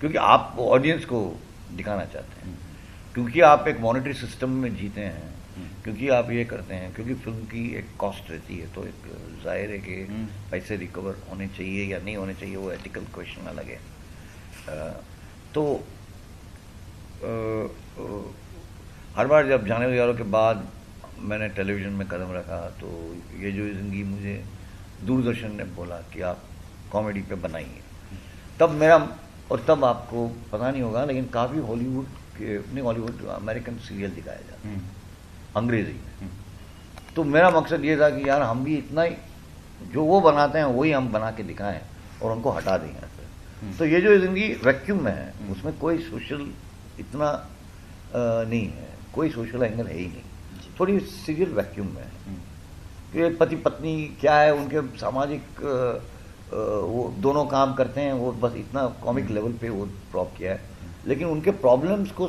[0.00, 1.40] क्योंकि आप ऑडियंस को
[1.72, 6.30] दिखाना चाहते हैं। हम्म। क्योंकि आप एक मॉनिटरी सिस्टम में जीते हैं। हम्म। क्योंकि आप
[6.30, 9.06] ये करते हैं। क्योंकि फ़िल्म की एक कॉस्ट रहती है। तो एक
[9.44, 13.66] ज़ाहिर है कि पैसे रिकवर होने चाहिए या नहीं होने चाहिए वो एथिकल क्वेश्चन अलग
[13.66, 13.80] है।
[15.54, 15.84] तो
[17.24, 17.28] आ,
[18.02, 18.20] आ,
[19.16, 20.68] हर बार जब जाने वालों के बाद
[21.20, 22.88] मैंने टेलीविज़न में कदम रखा तो
[23.40, 24.34] ये जो ज़िंदगी मुझे
[25.04, 26.42] दूरदर्शन ने बोला कि आप
[26.92, 27.80] कॉमेडी पे बनाइए
[28.60, 28.96] तब मेरा
[29.50, 32.06] और तब आपको पता नहीं होगा लेकिन काफ़ी हॉलीवुड
[32.38, 34.80] के नहीं हॉलीवुड अमेरिकन सीरियल दिखाया जाता हम्म।
[35.56, 39.16] अंग्रेज़ी में हम्म। तो मेरा मकसद ये था कि यार हम भी इतना ही
[39.92, 41.80] जो वो बनाते हैं वही हम बना के दिखाएँ
[42.22, 46.46] और उनको हटा दें हम्म। तो ये जो ज़िंदगी वैक्यूम में है। उसमें कोई सोशल
[47.00, 50.22] इतना आ, नहीं है कोई सोशल एंगल है ही नहीं
[50.80, 52.40] थोड़ी सीरियल वैक्यूम में। हम्म।
[53.12, 55.60] कि पति पत्नी क्या है उनके सामाजिक
[56.52, 60.60] वो दोनों काम करते हैं वो बस इतना कॉमिक लेवल पे वो ड्रॉप किया है।
[61.06, 62.28] लेकिन उनके प्रॉब्लम्स को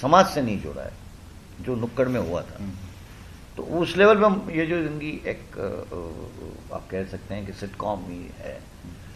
[0.00, 0.92] समाज से नहीं जोड़ा है
[1.60, 2.58] जो नुक्कड़ में हुआ था।
[3.56, 5.58] तो उस लेवल पे हम ये जो ज़िंदगी एक
[6.74, 8.58] आप कह सकते हैं कि सिटकॉम ही है।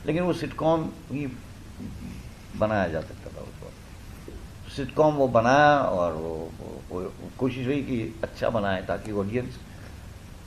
[0.06, 1.26] लेकिन वो सिटकॉम ही
[2.56, 3.37] बनाया जा सकता था।
[4.78, 9.58] सिटकॉम वो बनाया और वो, वो, वो कोशिश हुई कि अच्छा बनाए ताकि ऑडियंस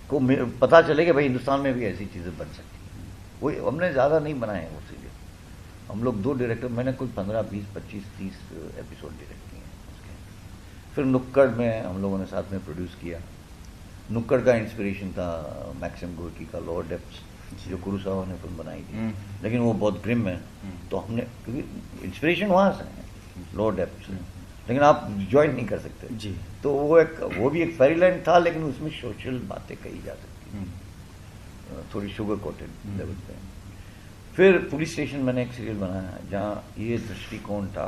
[0.10, 0.20] को
[0.62, 2.89] पता चले कि भाई हिंदुस्तान में भी ऐसी चीज़ें बन सकती हैं।
[3.41, 5.10] वो हमने ज़्यादा नहीं बनाए वो सीरियल
[5.91, 8.36] हम लोग दो डायरेक्टर मैंने कुछ पंद्रह बीस पच्चीस तीस
[8.80, 10.13] एपिसोड डायरेक्ट किए हैं उसके।
[10.96, 13.20] फिर नुक्कड़ में हम लोगों ने साथ में प्रोड्यूस किया।
[14.12, 15.28] नुक्कड़ का इंस्पिरेशन था
[15.82, 17.20] मैक्सिम गोरकी का लोअर डेप्स
[17.67, 20.98] जो। गुरु साहब ने फ़िल्म बनाई थी। हम्म। लेकिन वो बहुत ग्रिम है। हम्म। तो
[20.98, 23.10] हमने क्योंकि इंस्पिरेशन वहाँ से है।
[23.56, 27.62] लॉर्ड डेप्स से लेकिन आप ज्वाइन नहीं कर सकते। जी। तो वो एक वो भी
[27.62, 33.14] एक फेरीलैंड था लेकिन उसमें सोशल बातें कही जा सकती हम्म। थोड़ी शुगर कोटेड लेवल
[33.28, 33.36] पे।
[34.36, 37.88] फिर पुलिस स्टेशन मैंने एक सीरियल बनाया जहाँ ये दृष्टिकोण था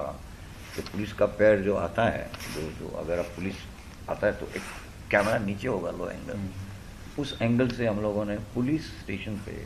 [0.75, 3.55] कि पुलिस का पैर जो आता है जो जो अगर अब पुलिस
[4.09, 4.61] आता है तो एक
[5.11, 9.63] कैमरा नीचे होगा लो एंगल हम्म। उस एंगल से हम लोगों ने पुलिस स्टेशन पे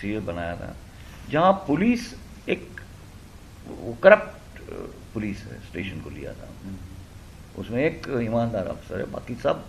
[0.00, 0.74] सीरियल बनाया था
[1.30, 2.12] जहाँ पुलिस
[2.48, 2.80] एक
[4.02, 4.60] करप्ट
[5.14, 6.76] पुलिस स्टेशन को लिया था। हम्म।
[7.60, 9.66] उसमें एक ईमानदार अफसर है बाकी सब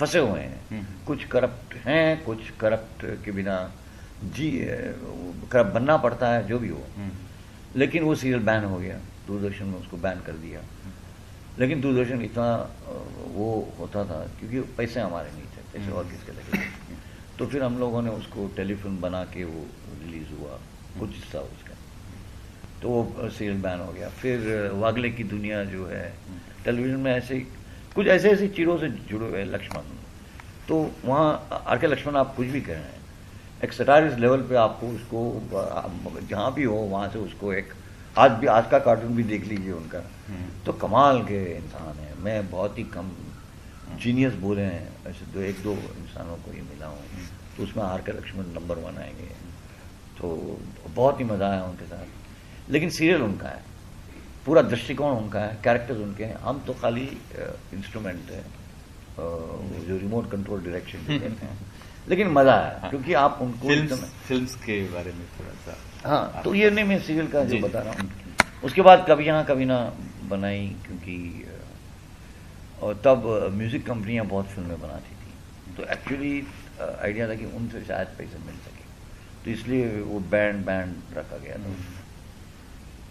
[0.00, 3.72] फंसे हुए हैं। हम्म। कुछ करप्ट हैं कुछ करप्ट के बिना
[4.24, 4.50] जी
[5.52, 7.10] करप्ट बनना पड़ता है जो भी हो। हम्म।
[7.76, 10.60] लेकिन वो सीरियल बैन हो गया। दूरदर्शन में उसको बैन कर दिया।
[11.58, 12.70] लेकिन दूरदर्शन इतना
[13.34, 16.68] वो होता था क्योंकि पैसे हमारे नहीं थे पैसे और किसके लगे
[17.38, 19.66] तो फिर हम लोगों ने उसको टेलीफिल्म बना के वो
[20.04, 20.58] रिलीज़ हुआ।
[21.00, 21.65] कुछ हिस्सा उसका।
[22.86, 26.06] तो वो सीरियल बैन हो गया। फिर वागले की दुनिया जो है,
[26.64, 27.38] टेलीविज़न में ऐसे
[27.94, 29.88] कुछ ऐसे ऐसे चीज़ों से जुड़े हुए लक्ष्मण।
[30.68, 33.00] तो वहाँ आर के लक्ष्मण, आप कुछ भी कह रहे हैं,
[33.64, 35.18] एक सटारिस लेवल पे आपको उसको,
[36.30, 37.72] जहाँ भी हो, वहाँ से उसको एक
[38.18, 40.02] आज भी, आज का कार्टून भी देख लीजिए उनका।
[40.66, 43.10] तो कमाल के इंसान है। मैं बहुत ही कम
[44.02, 47.02] जीनियस बोले हैं, ऐसे दो, एक दो इंसानों को ही मिला हूँ।
[47.56, 49.28] तो उसमें आर के लक्ष्मण नंबर वन आएँगे।
[50.18, 50.58] तो
[50.94, 52.24] बहुत ही मज़ा आया उनके साथ।
[52.70, 53.64] लेकिन सीरियल उनका है।
[54.46, 57.06] पूरा दृष्टिकोण उनका है कैरेक्टर्स उनके हैं। हम तो खाली
[57.74, 58.44] इंस्ट्रूमेंट है
[59.86, 61.58] जो रिमोट कंट्रोल डायरेक्शन कहते हैं।
[62.08, 63.68] लेकिन मज़ा आया हाँ। क्योंकि आप उनको
[64.28, 67.80] फिल्म्स के बारे में थोड़ा सा हाँ तो ये नहीं मैं सीरियल का जो बता
[67.80, 68.10] रहा हूँ।
[68.64, 69.78] उसके बाद कभी यहाँ कभी ना
[70.28, 71.16] बनाई क्योंकि
[72.82, 76.34] और तब म्यूज़िक कंपनियाँ बहुत फ़िल्में बनाती थी। तो एक्चुअली
[76.80, 78.84] आइडिया था कि उनसे शायद पैसे मिल सके।
[79.44, 81.74] तो इसलिए वो बैंड बैंड रखा गया था।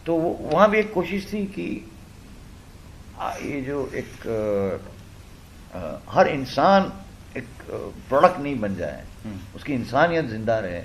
[0.06, 1.68] तो वहाँ भी एक कोशिश थी कि
[3.44, 4.28] ये जो एक
[5.74, 6.92] आ, हर इंसान
[7.38, 7.48] एक
[8.10, 10.82] प्रोडक्ट नहीं बन जाए हम्म। उसकी इंसानियत ज़िंदा रहे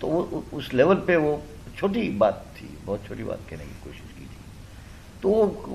[0.00, 1.32] तो वो उस लेवल पे वो
[1.76, 5.32] छोटी बात थी बहुत छोटी बात कहने की कोशिश की थी तो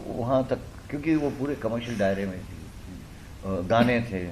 [0.08, 4.24] वहाँ तक क्योंकि वो पूरे कमर्शियल दायरे में थी गाने थे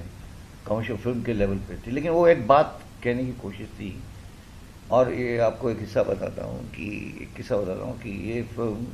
[0.66, 3.90] कमर्शियल फ़िल्म के लेवल पे थी लेकिन वो एक बात कहने की कोशिश थी
[4.90, 6.86] और ये आपको एक हिस्सा बताता हूँ कि
[7.22, 8.86] एक किस्सा बताता हूँ कि ये फ़िल्म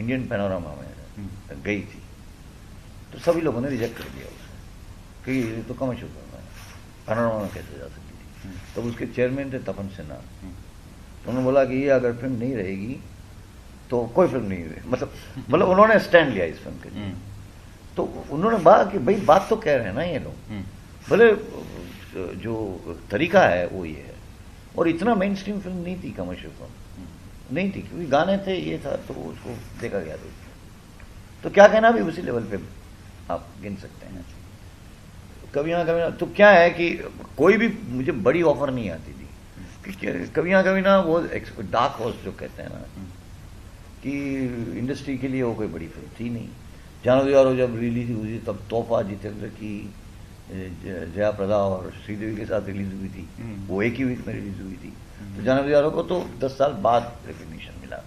[0.00, 2.00] इंडियन पैनोरामा में हम्म। गई थी।
[3.12, 6.44] तो सभी लोगों ने रिजेक्ट कर दिया उसे कि ये तो कमर्शियल फ़िल्म है।
[7.06, 8.26] पैनोरामा में कैसे जा सकती थी?
[8.44, 12.12] हम्म। तब तो उसके चेयरमैन थे तपन सिन्हा। हम्म। तो उन्होंने बोला कि ये अगर
[12.16, 12.98] फ़िल्म नहीं रहेगी
[13.90, 15.12] तो कोई फ़िल्म नहीं रही। मतलब
[15.50, 19.46] मतलब उन्होंने स्टैंड लिया इस फ़िल्म के लिए। हम्म। तो उन्होंने कहा कि भाई बात
[19.50, 20.34] तो कह रहे हैं ना ये लोग।
[21.10, 21.32] भले
[22.42, 22.54] जो
[23.10, 24.14] तरीका है वो ये है।
[24.78, 26.74] और इतना मेन स्ट्रीम फ़िल्म नहीं थी कमर्शियल फ़िल्म
[27.50, 30.30] नहीं थी, क्योंकि गाने थे ये था तो उसको देखा गया था
[31.44, 32.58] तो क्या कहना भी उसी लेवल पे
[33.28, 34.24] आप गिन सकते हैं।
[35.54, 36.90] कभी ना कभी ना तो क्या है कि
[37.36, 39.28] कोई भी मुझे बड़ी ऑफ़र नहीं आती थी।
[40.34, 43.04] कभी ना कभी ना वो डार्क हॉर्स जो कहते हैं ना,
[44.02, 44.12] कि
[44.78, 46.48] इंडस्ट्री के लिए वो कोई बड़ी फ़िल्म थी नहीं।
[47.04, 49.72] जानो यारो जब रिलीज़ हुई तब तोहफा जितेंद्र की
[50.50, 54.34] जया प्रदा और श्रीदेवी के साथ रिलीज़ हुई थी। हम्म। वो एक ही वीक में
[54.34, 54.92] रिलीज़ हुई थी।
[55.36, 58.02] तो जानो यारो को तो दस साल बाद रिकग्निशन मिला।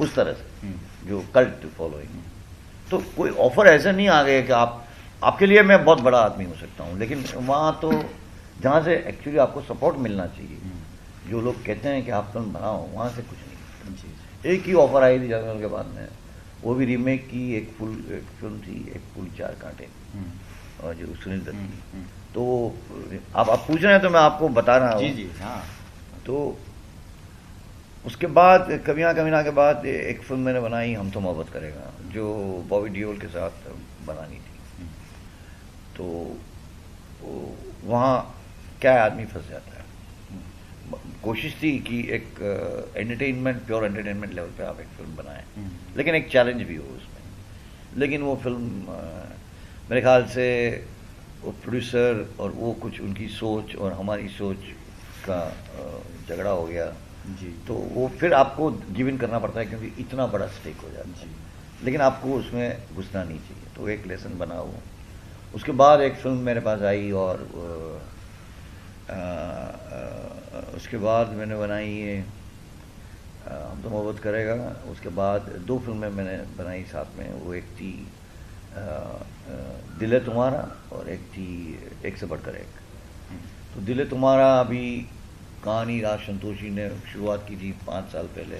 [0.00, 2.22] उस तरह से हम्म। जो कल्ट फॉलोइंग
[2.90, 4.84] तो कोई ऑफ़र ऐसा नहीं आ गया कि आप
[5.24, 7.92] आपके लिए मैं बहुत बड़ा आदमी हो सकता हूँ लेकिन वहाँ तो
[8.62, 12.52] जहाँ से एक्चुअली आपको सपोर्ट मिलना चाहिए। हम्म। जो लोग कहते हैं कि आप फ़िल्म
[12.52, 16.08] बनाओ वहाँ से कुछ नहीं। एक ही ऑफ़र आई थी जनरल के बाद में।
[16.62, 20.30] वो भी रीमेक की एक फुल एक फ़िल्म थी एक फुल चार कांटे। हम्म।
[20.84, 22.44] और जो सुनील दत्त की। हम्म, तो
[23.36, 25.62] आप आप पूछ रहे हैं तो मैं आपको बता रहा हूँ। जी जी हाँ।
[26.26, 26.58] तो
[28.06, 32.26] उसके बाद कविया कमीना के बाद एक फ़िल्म मैंने बनाई हम तो मोहब्बत करेगा जो
[32.68, 33.50] बॉबी डियोल के साथ
[34.06, 34.86] बनानी थी।
[35.96, 36.04] तो
[37.84, 38.14] वहाँ
[38.80, 39.84] क्या आदमी फंस जाता है?
[41.22, 42.26] कोशिश थी कि एक
[42.96, 46.84] एंटरटेनमेंट प्योर एंटरटेनमेंट लेवल पे आप एक फ़िल्म बनाएँ। हम्म। लेकिन एक चैलेंज भी हो
[46.84, 47.22] उसमें।
[47.96, 48.84] लेकिन वो फ़िल्म
[49.90, 50.46] मेरे ख्याल से
[51.42, 54.64] वो प्रोड्यूसर और वो कुछ उनकी सोच और हमारी सोच
[55.28, 55.38] का
[56.28, 56.86] झगड़ा हो गया।
[57.40, 60.90] जी। तो वो फिर आपको गिव इन करना पड़ता है क्योंकि इतना बड़ा स्टेक हो
[60.90, 61.26] जाता है।
[61.84, 64.74] लेकिन आपको उसमें घुसना नहीं चाहिए। तो एक लेसन बना वो
[65.54, 67.36] उसके बाद एक फ़िल्म मेरे पास आई और
[69.08, 72.16] आ, आ, आ, उसके बाद मैंने बनाई ये
[73.48, 74.54] हम तो मोहब्बत करेगा।
[74.90, 77.92] उसके बाद दो फ़िल्में मैंने बनाई साथ में। वो एक थी
[79.98, 80.60] दिल है तुम्हारा
[80.92, 81.46] और एक थी
[82.06, 82.80] एक से बढ़कर एक।
[83.74, 84.84] तो दिल है तुम्हारा अभी
[85.64, 88.58] कहानी राज संतोषी ने शुरुआत की थी पाँच साल पहले।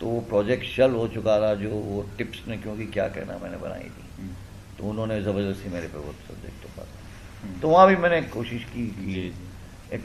[0.00, 3.56] तो वो प्रोजेक्ट शल हो चुका था जो वो टिप्स ने क्योंकि क्या कहना मैंने
[3.56, 4.34] बनाई थी। हम्म।
[4.78, 8.64] तो उन्होंने ज़बरदस्ती मेरे पे वो सब्जेक्ट तो पाता हम्म। तो वहाँ भी मैंने कोशिश
[8.64, 9.32] की कि
[9.92, 10.04] एक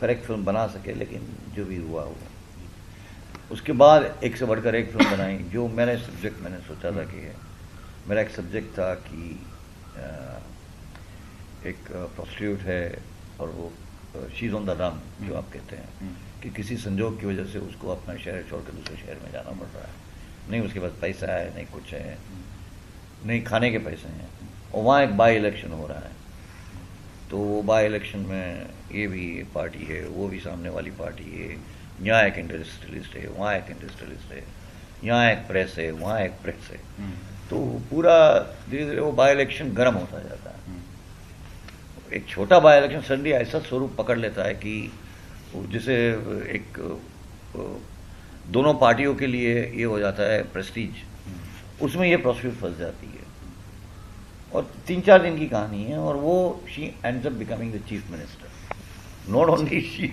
[0.00, 2.16] करेक्ट फ़िल्म बना सके लेकिन जो भी हुआ वो।
[3.52, 7.20] उसके बाद एक से बढ़कर एक फ़िल्म बनाई जो मैंने सब्जेक्ट मैंने सोचा था कि
[8.08, 9.46] मेरा एक सब्जेक्ट था कि
[11.68, 12.98] एक प्रोस्टिट्यूट है
[13.40, 13.72] और वो
[14.38, 17.58] शीज ऑन द रन जो आप कहते हैं। हम्म। कि किसी संजोग की वजह से
[17.58, 19.94] उसको अपना शहर छोड़कर दूसरे शहर में जाना पड़ रहा है।
[20.50, 22.18] नहीं उसके पास पैसा है नहीं कुछ है।
[23.26, 24.28] नहीं खाने के पैसे हैं।
[24.74, 26.12] और वहाँ एक बाई इलेक्शन हो रहा है।
[27.30, 31.58] तो वो बाई इलेक्शन में ये भी पार्टी है वो भी सामने वाली पार्टी है।
[32.06, 34.44] यहाँ एक इंडस्ट्रियलिस्ट है वहाँ एक इंडस्ट्रियलिस्ट है।
[35.04, 36.80] यहाँ एक प्रेस है वहाँ एक प्रेस है।
[37.50, 37.58] तो
[37.90, 38.16] पूरा
[38.70, 40.56] धीरे धीरे वो बाई इलेक्शन गर्म होता जाता है।
[42.12, 44.92] एक छोटा बाई इलेक्शन सडनली ऐसा स्वरूप पकड़ लेता है कि
[45.72, 45.94] जिसे
[46.56, 46.78] एक
[48.52, 51.04] दोनों पार्टियों के लिए ये हो जाता है प्रेस्टीज
[51.82, 53.24] उसमें ये प्रोसिक्यूट फंस जाती है।
[54.54, 56.34] और तीन चार दिन की कहानी है और वो
[56.74, 60.12] she end up becoming the chief minister not only she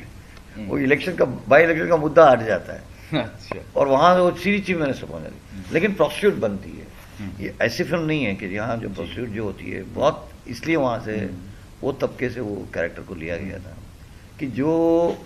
[0.58, 4.60] वो इलेक्शन का बाई इलेक्शन का मुद्दा हट जाता है। अच्छा। और वहाँ वो सीधी
[4.60, 6.83] चीफ मिनिस्टर पहुँच जाती है। लेकिन प्रोसिक्यूट बनती है।
[7.40, 11.00] ये ऐसी फ़िल्म नहीं है कि यहाँ जो प्रोसिक्यूट जो होती है बहुत इसलिए वहाँ
[11.00, 13.76] से हम्म। वो तबके से वो कैरेक्टर को लिया गया था
[14.40, 14.72] कि जो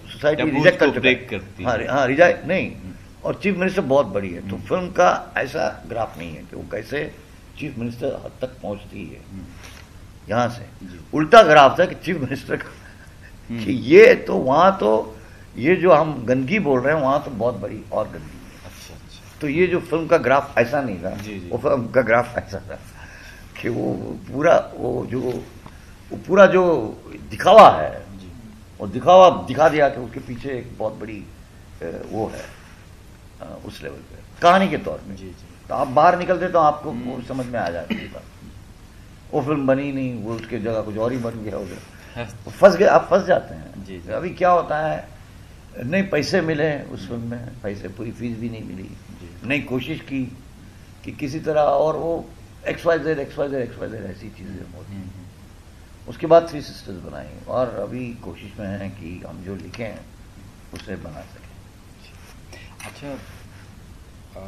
[0.07, 2.71] सोसाइटी रिजेक्ट कर चुका हाँ हाँ रिजेक्ट नहीं
[3.23, 6.55] और चीफ मिनिस्टर बहुत बड़ी है तो हम्म। फ़िल्म का ऐसा ग्राफ नहीं है कि
[6.55, 7.11] वो कैसे
[7.59, 9.45] चीफ मिनिस्टर हद तक पहुँचती है हम्म।
[10.29, 10.65] यहाँ से
[11.13, 12.69] उल्टा ग्राफ था कि चीफ मिनिस्टर का
[13.49, 14.91] हम्म। कि ये तो वहाँ तो
[15.57, 18.36] ये जो हम गंदगी बोल रहे हैं वहाँ तो बहुत बड़ी और गंदगी
[19.41, 22.59] तो ये जो फ़िल्म का ग्राफ ऐसा नहीं था जी वो फ़िल्म का ग्राफ ऐसा
[22.69, 22.79] था
[23.61, 23.93] कि वो
[24.31, 26.63] पूरा वो जो वो पूरा जो
[27.29, 28.05] दिखावा है
[28.81, 31.23] और दिखावा दिखा दिया कि उसके पीछे एक बहुत बड़ी
[32.11, 32.45] वो है
[33.65, 36.91] उस लेवल पे। कहानी के तौर में जी जी। तो आप बाहर निकलते तो आपको
[36.91, 38.21] वो हम्म। समझ में आ जाती है
[39.33, 42.85] वो फ़िल्म बनी नहीं वो उसके जगह कुछ और ही बन गया उधर फंस गए
[42.87, 45.07] आप फंस जाते हैं। जी जी। अभी क्या होता है
[45.85, 48.89] नहीं पैसे मिले उस फ़िल्म में पैसे पूरी फ़ीस भी नहीं मिली।
[49.43, 50.23] नहीं कोशिश की
[51.05, 52.29] कि किसी तरह और वो
[52.67, 55.25] X Y Z X Y Z X Y Z ऐसी चीज़ें होती हैं।
[56.07, 59.99] उसके बाद थ्री सिस्टर्स बनाई और अभी कोशिश में है कि हम जो लिखें
[60.73, 61.47] उसे बना सकें।
[62.87, 63.11] अच्छा
[64.37, 64.43] आ,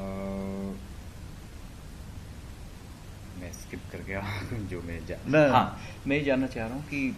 [3.40, 4.22] मैं स्किप कर गया
[4.70, 5.16] जो मैं जा
[5.52, 7.16] हाँ मैं ये जानना चाह रहा हूँ कि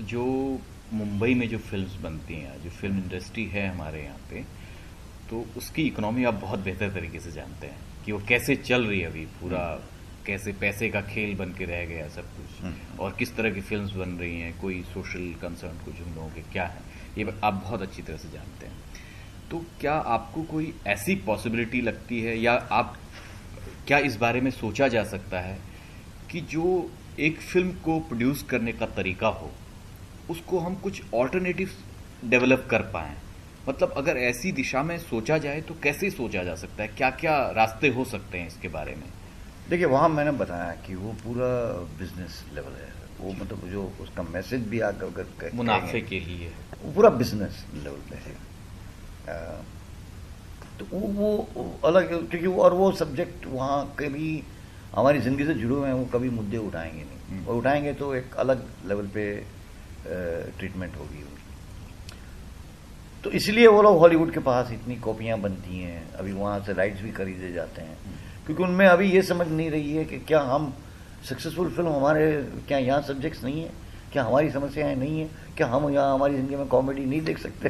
[0.00, 0.24] जो
[0.92, 4.44] मुंबई में जो फिल्म्स बनती हैं जो फ़िल्म इंडस्ट्री है हमारे यहाँ पे
[5.30, 9.00] तो उसकी इकोनॉमी आप बहुत बेहतर तरीके से जानते हैं कि वो कैसे चल रही
[9.00, 9.64] है अभी पूरा
[10.26, 13.60] कैसे पैसे का खेल बन के रह गया सब कुछ। हम्म। और किस तरह की
[13.60, 16.82] फिल्म्स बन रही हैं कोई सोशल कंसर्न कुछ उन लोगों के क्या है
[17.18, 18.80] ये आप बहुत अच्छी तरह से जानते हैं।
[19.50, 22.96] तो क्या आपको कोई ऐसी पॉसिबिलिटी लगती है या आप
[23.86, 25.58] क्या इस बारे में सोचा जा सकता है
[26.30, 29.50] कि जो एक फ़िल्म को प्रोड्यूस करने का तरीका हो
[30.30, 31.70] उसको हम कुछ ऑल्टरनेटिव
[32.24, 33.16] डेवलप कर पाएँ?
[33.68, 36.88] मतलब अगर ऐसी दिशा में सोचा जाए तो कैसे सोचा जा सकता है?
[36.88, 39.08] क्या क्या रास्ते हो सकते हैं इसके बारे में?
[39.70, 41.50] देखिए वहाँ मैंने बताया कि वो पूरा
[41.98, 46.48] बिज़नेस लेवल है। वो मतलब जो उसका मैसेज भी आकर अगर मुनाफे के लिए।
[46.82, 48.34] वो पूरा बिज़नेस लेवल पे है।
[50.78, 51.00] तो वो
[51.54, 54.42] वो अलग क्योंकि वो और वो सब्जेक्ट वहाँ कभी
[54.94, 58.14] हमारी ज़िंदगी से जुड़े हुए हैं वो कभी मुद्दे उठाएँगे नहीं। हम्म। और उठाएँगे तो
[58.14, 59.24] एक अलग लेवल पे
[60.58, 61.22] ट्रीटमेंट होगी
[63.24, 67.00] तो इसलिए वो लोग हॉलीवुड के पास इतनी कॉपियाँ बनती हैं अभी वहाँ से राइट्स
[67.02, 67.96] भी खरीदे जाते हैं।
[68.46, 70.72] क्योंकि उनमें अभी ये समझ नहीं रही है कि क्या हम
[71.28, 72.30] सक्सेसफुल फ़िल्म हमारे
[72.68, 73.70] क्या यहाँ सब्जेक्ट्स नहीं है?
[74.12, 75.28] क्या हमारी समस्याएँ नहीं है?
[75.56, 77.68] क्या हम यहाँ हमारी ज़िंदगी में कॉमेडी नहीं देख सकते?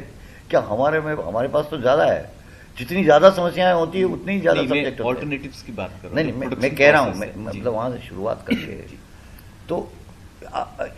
[0.49, 2.31] क्या हमारे में हमारे पास तो ज़्यादा है।
[2.77, 6.47] जितनी ज़्यादा समस्याएँ होती है उतनी ज़्यादा सब्जेक्ट ऑल्टरनेटिव्स की बात कर नहीं नहीं मैं,
[6.47, 8.75] मैं कह रहा हूँ मतलब वहाँ से शुरुआत करके।
[9.69, 9.91] तो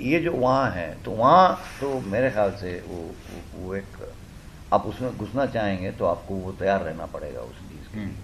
[0.01, 3.01] ये जो वहाँ है तो वहाँ तो मेरे ख्याल से वो
[3.57, 3.97] वो एक
[4.73, 8.15] आप उसमें घुसना चाहेंगे तो आपको वो तैयार रहना पड़ेगा उस चीज़ के लिए। हम्म।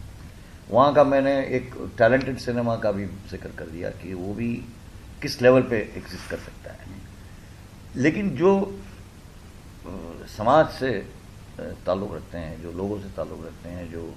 [0.70, 4.54] वहाँ का मैंने एक टैलेंटेड सिनेमा का भी ज़िक्र कर दिया कि वो भी
[5.22, 7.00] किस लेवल पे एग्जिस्ट कर सकता है।
[7.96, 8.52] लेकिन जो
[10.30, 10.92] समाज से
[11.86, 14.14] ताल्लुक़ रखते हैं जो लोगों से ताल्लुक़ रखते हैं जो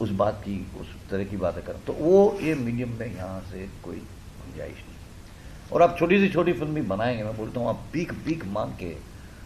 [0.00, 3.68] उस बात की उस तरह की बातें करें तो वो ये मीडियम में यहाँ से
[3.84, 7.84] कोई गुंजाइश नहीं। और आप छोटी सी छोटी फ़िल्म भी बनाएँगे मैं बोलता हूँ आप
[7.92, 8.94] पीक पीक मांग के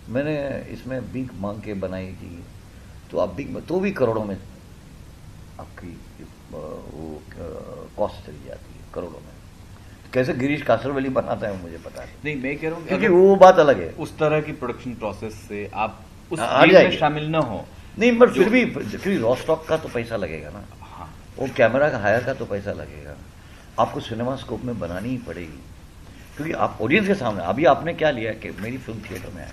[0.09, 0.35] मैंने
[0.73, 2.45] इसमें बीक मांग के बनाई थी
[3.11, 4.37] तो आप बीक तो भी करोड़ों में
[5.61, 5.97] आपकी
[6.53, 7.23] वो
[7.99, 9.35] कॉस्ट चली जाती है करोड़ों में।
[10.13, 13.37] कैसे गिरीश कासरवली बनाता है मुझे पता है नहीं मैं कह रहा हूँ क्योंकि वो
[13.37, 17.65] बात अलग है। उस तरह की प्रोडक्शन प्रोसेस से आप उस में शामिल न हो।
[17.99, 21.99] नहीं बट फिर भी फिर रॉस्टॉक का तो पैसा लगेगा ना। हाँ। वो कैमरा का
[21.99, 23.17] हायर का तो पैसा लगेगा।
[23.79, 25.61] आपको सिनेमा स्कोप में बनानी ही पड़ेगी।
[26.37, 29.53] क्योंकि आप ऑडियंस के सामने अभी आपने क्या लिया कि मेरी फ़िल्म थिएटर में आए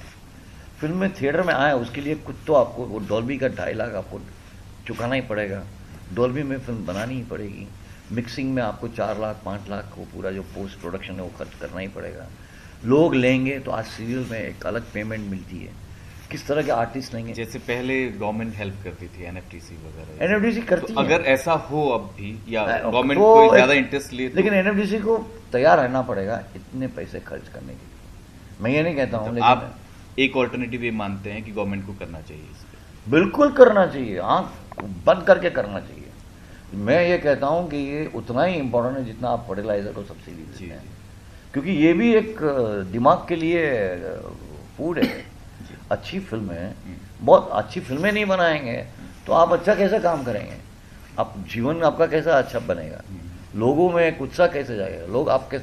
[0.83, 3.93] फ़िल्म में थिएटर में आए उसके लिए कुछ तो आपको वो डॉल्बी का ढाई लाख
[3.95, 4.19] आपको
[4.87, 5.61] चुकाना ही पड़ेगा।
[6.13, 7.67] डॉल्बी में फ़िल्म बनानी ही पड़ेगी।
[8.11, 11.53] मिक्सिंग में आपको चार लाख पाँच लाख वो पूरा जो पोस्ट प्रोडक्शन है वो खर्च
[11.61, 12.27] करना ही पड़ेगा।
[12.85, 15.71] लोग लेंगे तो आज सीरियल में एक अलग पेमेंट मिलती है।
[16.31, 17.33] किस तरह के आर्टिस्ट लेंगे?
[17.33, 22.09] जैसे पहले गवर्नमेंट हेल्प करती थी एनएफटीसी वगैरह। एनएफटीसी करती तो अगर ऐसा हो अब
[22.17, 25.17] भी या गवर्नमेंट को ज़्यादा इंटरेस्ट ले तो लेकिन एनएफटीसी को
[25.53, 29.43] तैयार रहना पड़ेगा इतने पैसे खर्च करने के लिए। मैं ये नहीं कहता हूँ तो
[29.43, 29.71] आप
[30.19, 35.23] एक ऑल्टरनेटिव ये मानते हैं कि गवर्नमेंट को करना चाहिए बिल्कुल करना चाहिए आँख बंद
[35.28, 36.02] करके करना चाहिए।
[36.86, 40.38] मैं ये कहता हूँ कि ये उतना ही इंपॉर्टेंट है जितना आप फर्टिलाइज़र को सब्सिडी
[40.38, 40.82] देते हैं।
[41.54, 42.38] क्योंकि ये भी एक
[42.91, 43.65] दिमाग के लिए
[44.78, 45.26] फ़ूड है।
[45.91, 48.78] अच्छी फ़िल्में हम्म। बहुत अच्छी फ़िल्में नहीं बनाएँगे
[49.28, 50.58] तो आप अच्छा कैसे काम करेंगे?
[51.19, 53.02] आप जीवन आपका कैसा अच्छा बनेगा?
[53.10, 55.06] हम्म। लोगों में उत्साह कैसे जाएगा?
[55.13, 55.58] लोग आपके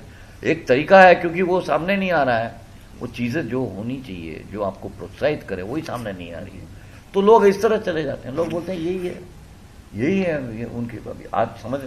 [0.51, 2.55] एक तरीका है क्योंकि वो सामने नहीं आ रहा है।
[3.01, 6.67] वो चीज़ें जो होनी चाहिए जो आपको प्रोत्साहित करे वही सामने नहीं आ रही है।
[7.15, 9.23] तो लोग इस तरह चले जाते हैं। लोग बोलते हैं यही है
[9.95, 11.81] यही है ये उनकी अभी आज समझ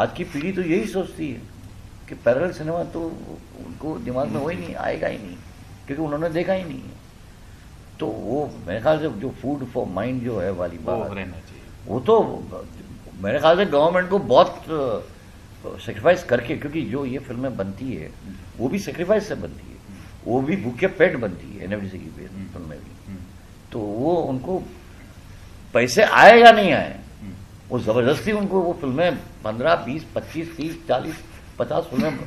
[0.00, 1.40] आज की पीढ़ी तो यही सोचती है
[2.08, 3.00] कि पैरल सिनेमा तो
[3.60, 5.36] उनको दिमाग में वही नहीं आएगा ही नहीं
[5.86, 6.98] क्योंकि उन्होंने देखा ही नहीं है।
[7.98, 11.16] तो वो मेरे ख्याल से जो फ़ूड फॉर माइंड जो है वाली बात
[11.86, 12.20] वो तो
[13.22, 14.54] मेरे ख्याल से गवर्नमेंट को बहुत
[15.86, 18.10] सेक्रीफाइस करके क्योंकि जो ये फ़िल्में बनती है
[18.58, 19.78] वो भी सेक्रीफाइस से बनती है।
[20.26, 23.18] वो भी भूखे पेट बनती है एनएफडीसी की फ़िल्में भी। हम्म।
[23.72, 24.58] तो वो उनको
[25.74, 26.98] पैसे आएगा नहीं आए
[27.70, 31.22] वो ज़बरदस्ती उनको वो फ़िल्में पंद्रह बीस पच्चीस तीस चालीस
[31.58, 32.18] पचास फ़िल्में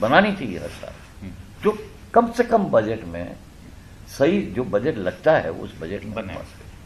[0.00, 1.32] बनानी चाहिए हर साल। हम्म।
[1.64, 1.78] जो
[2.14, 3.36] कम से कम बजट में
[4.08, 6.36] सही जो बजट लगता है उस बजट में बने।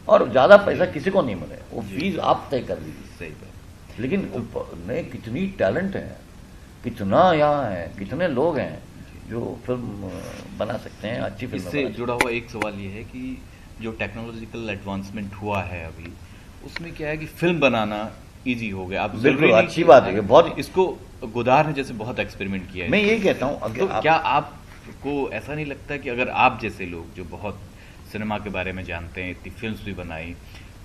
[0.09, 4.01] और ज़्यादा पैसा किसी को नहीं मिले वो फ़ीस आप तय कर दीजिए सही बात।
[4.01, 4.21] लेकिन
[4.89, 6.17] नहीं कितनी टैलेंट है
[6.85, 8.83] कितना यहाँ है कितने लोग हैं
[9.29, 10.11] जो फ़िल्म
[10.59, 13.39] बना सकते हैं अच्छी फ़िल्म इससे जुड़ा हुआ एक सवाल ये है कि
[13.81, 16.13] जो टेक्नोलॉजिकल एडवांसमेंट हुआ है अभी
[16.67, 18.01] उसमें क्या है कि फ़िल्म बनाना
[18.47, 19.03] इजी हो गया?
[19.03, 20.87] आप बिल्कुल अच्छी बात है बहुत इसको
[21.35, 24.03] गुदार ने जैसे बहुत एक्सपेरिमेंट किया है। मैं ये कहता हूँ तो आप...
[24.03, 27.61] क्या आपको ऐसा नहीं लगता कि अगर आप जैसे लोग जो बहुत
[28.13, 30.35] सिनेमा के बारे में जानते हैं इतनी फ़िल्म भी बनाई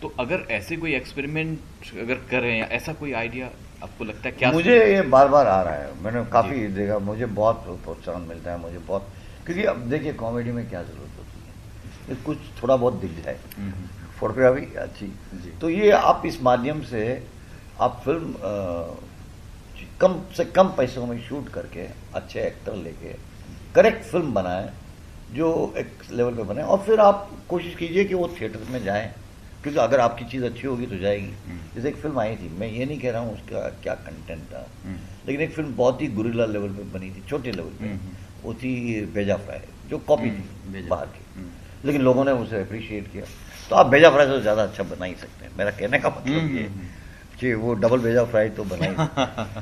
[0.02, 1.60] तो अगर ऐसे कोई एक्सपेरिमेंट
[2.02, 3.49] अगर करें या ऐसा कोई आइडिया
[3.83, 7.25] आपको लगता है क्या मुझे ये बार बार आ रहा है। मैंने काफ़ी देखा मुझे
[7.25, 9.07] बहुत प्रोत्साहन मिलता है मुझे बहुत
[9.45, 12.15] क्योंकि अब देखिए कॉमेडी में क्या ज़रूरत होती है?
[12.25, 13.37] कुछ थोड़ा बहुत दिख जाए।
[14.19, 15.07] फोटोग्राफी अच्छी।
[15.61, 17.03] तो ये आप इस माध्यम से
[17.81, 18.83] आप फ़िल्म आ,
[20.01, 23.15] कम से कम पैसों में शूट करके अच्छे एक्टर लेके
[23.75, 24.69] करेक्ट फ़िल्म बनाए
[25.33, 29.13] जो एक लेवल पे बने और फिर आप कोशिश कीजिए कि वो थिएटर में जाए।
[29.63, 32.67] क्योंकि अगर आपकी चीज़ अच्छी होगी तो जाएगी। हम्म। जैसे एक फ़िल्म आई थी मैं
[32.67, 36.07] ये नहीं कह रहा हूँ उसका क्या कंटेंट था। हम्म। लेकिन एक फ़िल्म बहुत ही
[36.07, 37.99] गुरिल्ला लेवल पे बनी थी छोटे लेवल पे। हम्म,
[38.43, 41.49] वो थी बेजा फ्राई जो कॉपी थी बाहर की।
[41.85, 43.25] लेकिन लोगों ने उसे अप्रिशिएट किया।
[43.69, 46.55] तो आप भेजा फ्राई तो ज़्यादा अच्छा बना ही सकते हैं। मेरा कहने का मतलब
[46.55, 46.69] ये।
[47.39, 48.95] कि वो डबल भेजा फ्राई तो बना ही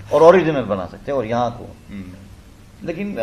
[0.14, 1.64] और ओरिजिनल बना सकते हैं और यहाँ को।
[2.84, 3.18] लेकिन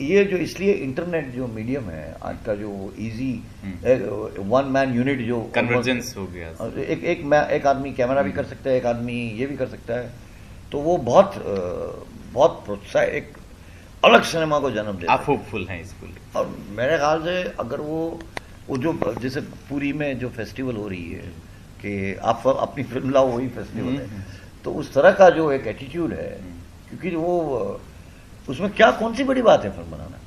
[0.00, 3.32] ये जो इसलिए इंटरनेट जो मीडियम है आज का जो इजी
[3.84, 6.48] वन मैन यूनिट जो कन्वर्जेंस हो गया।
[6.84, 7.20] एक एक
[7.52, 10.10] एक आदमी कैमरा भी कर सकता है एक आदमी ये भी कर सकता है।
[10.72, 11.34] तो वो बहुत
[12.32, 13.32] बहुत प्रोत्साह एक
[14.04, 16.06] अलग सिनेमा को जन्म देता आप होपफुल हैं इसको
[16.38, 18.00] और मेरे ख्याल से अगर वो
[18.68, 21.28] वो जो जैसे पूरी में जो फेस्टिवल हो रही है
[21.82, 24.22] कि आप अपनी फ़िल्म लाओ वही फेस्टिवल है। हम्म।
[24.64, 26.30] तो उस तरह का जो एक एटीट्यूड है
[26.88, 27.80] क्योंकि वो
[28.48, 30.18] उसमें क्या कौन सी बड़ी बात है फ़िल्म बनाना?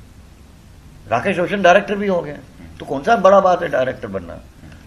[1.08, 2.38] राकेश रोशन डायरेक्टर भी हो गए।
[2.78, 4.40] तो कौन सा बड़ा बात है डायरेक्टर बनना?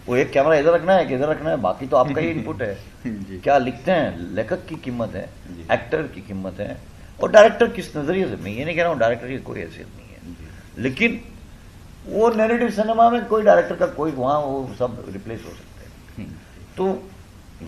[0.06, 2.62] वो एक कैमरा इधर रखना है कि इधर रखना है बाकी तो आपका ही इनपुट
[2.62, 2.78] है।
[3.42, 4.18] क्या लिखते हैं?
[4.18, 5.30] लेखक की कीमत है
[5.72, 6.80] एक्टर की कीमत है।
[7.22, 8.36] और डायरेक्टर किस नज़रिए से?
[8.36, 11.20] मैं ये नहीं कह रहा हूँ डायरेक्टर की कोई हैसियत नहीं है। लेकिन
[12.06, 15.92] वो नेगेटिव सिनेमा में कोई डायरेक्टर का कोई वहाँ वो सब रिप्लेस हो सकते हैं।
[16.18, 16.36] हम्म।
[16.76, 17.10] तो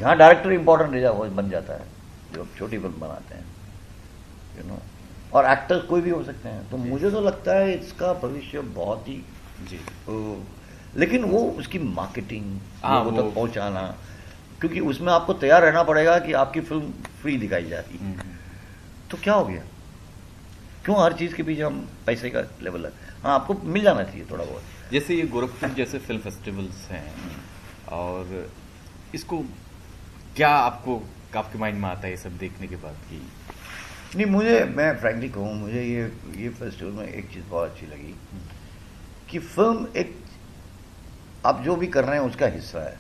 [0.01, 1.87] यहाँ डायरेक्टर इंपॉर्टेंट बन जाता है
[2.33, 3.45] जो छोटी फ़िल्म बनाते हैं।
[4.59, 4.79] यू नो
[5.35, 9.09] और एक्टर कोई भी हो सकते हैं। तो मुझे तो लगता है इसका भविष्य बहुत
[9.09, 9.15] ही
[9.69, 10.43] जी। तो,
[10.97, 13.83] लेकिन वो उसकी मार्केटिंग हाँ, वो तक पहुंचाना
[14.61, 18.35] क्योंकि उसमें आपको तैयार रहना पड़ेगा कि आपकी फ़िल्म फ्री दिखाई जाती है। हम्म,
[19.11, 19.63] तो क्या हो गया?
[20.85, 24.25] क्यों हर चीज़ के पीछे हम पैसे का लेवल है हाँ आपको मिल जाना चाहिए
[24.31, 27.15] थोड़ा बहुत। जैसे ये गोरखपुर जैसे फ़िल्म फेस्टिवल्स हैं
[27.99, 28.51] और
[29.15, 29.39] इसको
[30.37, 31.03] क्या आपको
[31.37, 33.21] आपके माइंड में आता है ये सब देखने के बाद कि
[34.17, 36.03] नहीं मुझे मैं फ्रैंकली कहूँ मुझे ये
[36.37, 38.15] ये फेस्टिवल में एक चीज़ बहुत अच्छी लगी
[39.31, 40.15] कि फ़िल्म एक
[41.47, 42.97] आप जो भी कर रहे हैं उसका हिस्सा है।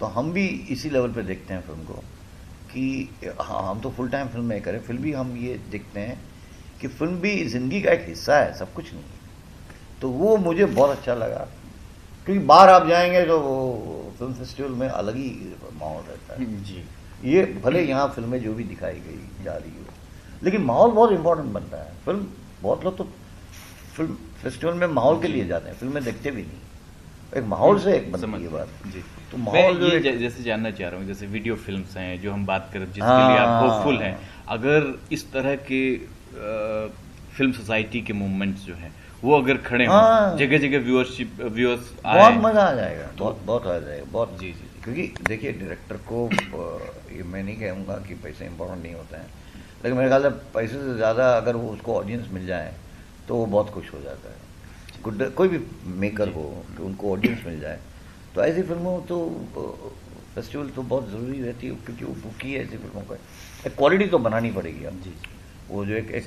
[0.00, 1.94] तो हम भी इसी लेवल पे देखते हैं फ़िल्म को
[2.72, 3.08] कि
[3.40, 6.20] हाँ हम तो फुल टाइम फ़िल्म में करें फिर भी हम ये देखते हैं
[6.80, 9.04] कि फ़िल्म भी ज़िंदगी का एक हिस्सा है सब कुछ नहीं।
[10.00, 11.48] तो वो मुझे बहुत अच्छा लगा।
[12.26, 15.30] क्योंकि बाहर आप जाएँगे तो वो फ़िल्म फेस्टिवल में अलग ही
[15.80, 16.84] माहौल रहता है। जी।
[17.24, 19.79] ये भले यहाँ फ़िल्में जो भी दिखाई गई जा रही हो।
[20.44, 22.26] लेकिन माहौल बहुत इंपॉर्टेंट बनता है। फ़िल्म
[22.62, 23.04] बहुत लोग तो
[23.96, 27.96] फ़िल्म फेस्टिवल में माहौल के लिए जाते हैं फ़िल्में देखते भी नहीं। एक माहौल से
[27.96, 31.26] एक बनती है बात। जी। तो माहौल ये एक- जैसे जानना चाह रहा हूँ जैसे
[31.26, 34.18] वीडियो फिल्म्स हैं जो हम बात कर जिसके हाँ। लिए आप होपफुल हैं।
[34.48, 35.96] अगर इस तरह के
[37.36, 38.92] फ़िल्म सोसाइटी के मूवमेंट्स जो हैं
[39.24, 43.66] वो अगर खड़े हों हाँ। जगह जगह व्यूअरशिप व्यूअर्स बहुत मज़ा आ जाएगा बहुत बहुत
[43.66, 46.30] आ जाएगा बहुत। जी, जी, जी। क्योंकि देखिए डायरेक्टर को
[47.12, 49.26] ये मैं नहीं कहूँगा कि पैसे इंपॉर्टेंट नहीं होते हैं।
[49.80, 52.74] लेकिन मेरे ख्याल से पैसे से ज़्यादा अगर वो उसको ऑडियंस मिल जाए
[53.28, 55.58] तो वो बहुत खुश हो जाता है। गुड कोई भी
[56.00, 56.42] मेकर हो
[56.76, 57.78] कि उनको ऑडियंस मिल जाए।
[58.34, 59.18] तो ऐसी फ़िल्मों तो
[60.34, 63.14] फेस्टिवल तो बहुत ज़रूरी रहती है क्योंकि वो बुकी है ऐसी फ़िल्मों का
[63.66, 65.14] एक क्वालिटी तो बनानी पड़ेगी हम जी।
[65.68, 66.24] वो जो एक, एक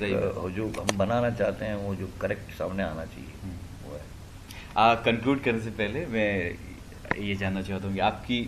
[0.56, 5.42] जो हम बनाना चाहते हैं वो जो करेक्ट सामने आना चाहिए हम्म। वो है। कंक्लूड
[5.44, 6.30] करने से पहले मैं
[7.24, 8.38] ये जानना चाहता हूँ कि आपकी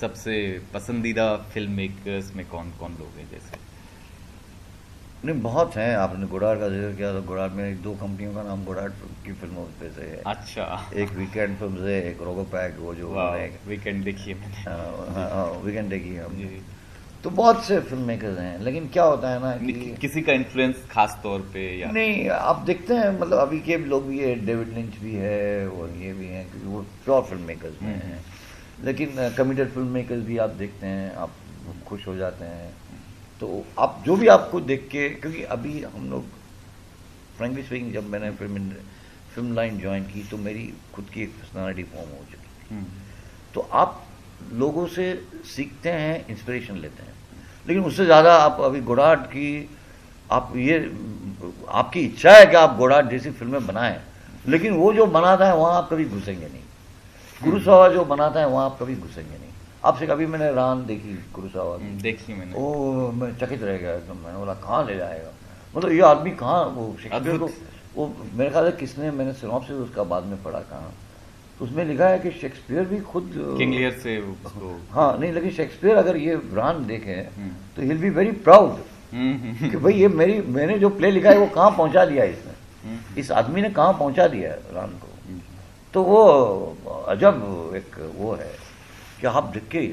[0.00, 0.36] सबसे
[0.74, 3.66] पसंदीदा फ़िल्म मेकर्स में कौन कौन लोग हैं जैसे?
[5.24, 8.42] नहीं बहुत हैं। आपने गुड़ार का ज़िक्र किया तो गुड़ार में एक दो कंपनियों का
[8.42, 8.88] नाम गुड़ार
[9.24, 13.08] की फ़िल्मों पे से है। अच्छा। एक वीकेंड फ़िल्म से एक रोगो पैक वो जो
[13.68, 16.62] वीकेंड देखिए मैंने। हाँ, हाँ, हाँ, वीकेंड देखी जी।
[17.24, 20.32] तो बहुत से फ़िल्म मेकर्स हैं लेकिन क्या होता है ना कि- कि किसी का
[20.32, 24.34] इन्फ्लुएंस खास तौर पे या नहीं आप देखते हैं मतलब अभी के लोग भी है
[24.46, 28.24] डेविड लिंच भी है और ये भी हैं क्योंकि वो प्योर फ़िल्म मेकर्स में हैं।
[28.84, 31.30] लेकिन कमिटेड फ़िल्म मेकर्स भी आप देखते हैं आप
[31.86, 32.72] खुश हो जाते हैं।
[33.40, 36.24] तो आप जो भी आपको देख के क्योंकि अभी हम लोग
[37.36, 38.70] फ्रेंकली स्पीकिंग जब मैंने फ़िल्म
[39.34, 42.86] फ़िल्म लाइन ज्वाइन की तो मेरी खुद की एक पर्सनैलिटी फॉर्म हो चुकी थी। हम्म,
[43.54, 44.04] तो आप
[44.54, 45.12] लोगों से
[45.46, 47.14] सीखते हैं इंस्पिरेशन लेते हैं।
[47.66, 49.68] लेकिन उससे ज़्यादा आप अभी गोडाट की
[50.32, 50.78] आप ये
[51.68, 54.00] आपकी इच्छा है कि आप गोडाट जैसी फ़िल्में बनाएँ।
[54.48, 56.62] लेकिन वो जो बनाता है वहाँ आप कभी घुसेंगे नहीं।
[57.42, 59.52] गुरुसावा जो बनाता है वहाँ आप कभी घुसेंगे नहीं।
[59.84, 63.94] आपसे कभी मैंने रान देखी गुरुसावा की। हम्म, देखी मैंने। ओ मैं चकित रह गया
[63.94, 65.30] एकदम मैंने बोला कहाँ ले जाएगा?
[65.74, 67.48] मतलब ये आदमी कहाँ वो शेक्सपियर को
[67.96, 70.92] वो मेरे ख्याल है किसने मैंने सुनाप से उसका बाद में पढ़ा कहाँ।
[71.58, 75.50] तो उसमें लिखा है कि शेक्सपियर भी खुद किंग लियर से उसको हाँ नहीं लेकिन
[75.52, 78.76] शेक्सपियर अगर ये रान देखे हम्म। तो हिल बी वेरी प्राउड
[79.70, 82.52] कि भाई ये मेरी मैंने जो प्ले लिखा है वो कहाँ पहुँचा दिया इसने?
[82.84, 85.06] हम्म, इस आदमी ने कहाँ पहुँचा दिया रान को?
[85.94, 88.52] तो वो अजब एक वो है।
[89.20, 89.92] कि आप देख। के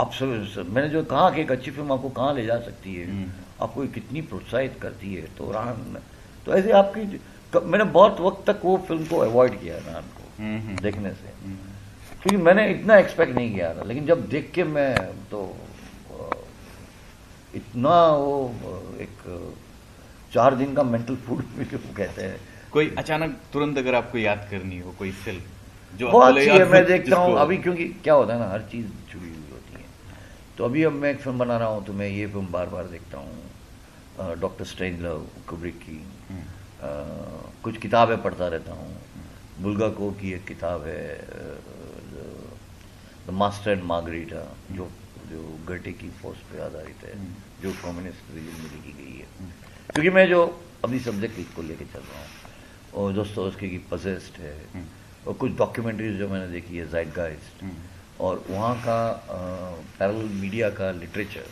[0.00, 3.10] आप सब, मैंने जो कहा कि एक अच्छी फ़िल्म आपको कहाँ ले जा सकती है?
[3.10, 3.30] हम्म।
[3.62, 5.22] आपको कितनी प्रोत्साहित करती है?
[5.38, 5.96] तो रान
[6.46, 7.20] तो ऐसे आपकी
[7.66, 11.32] मैंने बहुत वक्त तक वो फ़िल्म को अवॉइड किया रान को हम्म, हम्म, देखने से।
[12.22, 14.94] क्योंकि मैंने इतना एक्सपेक्ट नहीं किया था लेकिन जब देख के मैं
[15.30, 15.56] तो
[17.54, 18.54] इतना वो
[19.00, 19.16] एक
[20.34, 21.42] चार दिन का मेंटल फ़ूड
[21.96, 22.40] कहते हैं।
[22.72, 25.40] कोई अचानक तुरंत अगर आपको याद करनी हो कोई फ़िल्म
[26.00, 29.28] बहुत अच्छी है मैं देखता हूँ। अभी क्योंकि क्या होता है ना हर चीज़ जुड़ी
[29.28, 29.84] हुई होती है।
[30.58, 32.84] तो अभी अब मैं एक फ़िल्म बना रहा हूँ तो मैं ये फ़िल्म बार बार
[32.88, 35.96] देखता हूँ। डॉक्टर स्ट्रेंज लव कुब्रिक की।
[36.30, 36.42] हम्म,
[37.62, 38.96] कुछ किताबें पढ़ता रहता हूँ।
[39.60, 41.02] बुल्गा को की एक किताब है
[43.26, 44.90] द मास्टर एंड मार्गरीटा जो
[45.30, 49.26] जो गर्टे की फोर्स पे आधारित है हम्म। जो कम्युनिस्ट रिजिम में लिखी गई है।
[49.38, 49.50] हम्म,
[49.92, 50.40] क्योंकि मैं जो
[50.84, 52.28] अभी सब्जेक्ट को लेके चल रहा हूँ
[52.94, 54.84] और दोस्तों उसके की पजेस्ट है हम्म,
[55.26, 57.76] और कुछ डॉक्यूमेंट्रीज जो मैंने देखी है जाइडगाइस्ट हम्म,
[58.20, 58.96] और वहाँ का
[59.98, 61.46] पैरल मीडिया का लिटरेचर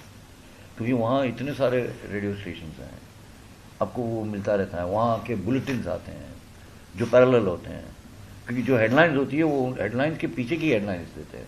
[0.76, 2.98] क्योंकि वहाँ इतने सारे रेडियो स्टेशन हैं।
[3.82, 6.34] आपको वो मिलता रहता है। वहाँ के बुलेटिन आते हैं
[6.96, 7.84] जो पैरल होते हैं।
[8.46, 11.46] क्योंकि जो हेडलाइंस होती है वो हेडलाइंस के पीछे की हेडलाइंस देते हैं।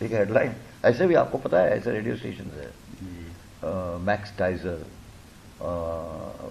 [0.00, 0.52] ठीक है हेडलाइन
[0.84, 2.70] ऐसे भी आपको पता है ऐसे रेडियो स्टेशन है।
[4.06, 4.84] मैक्स टाइजर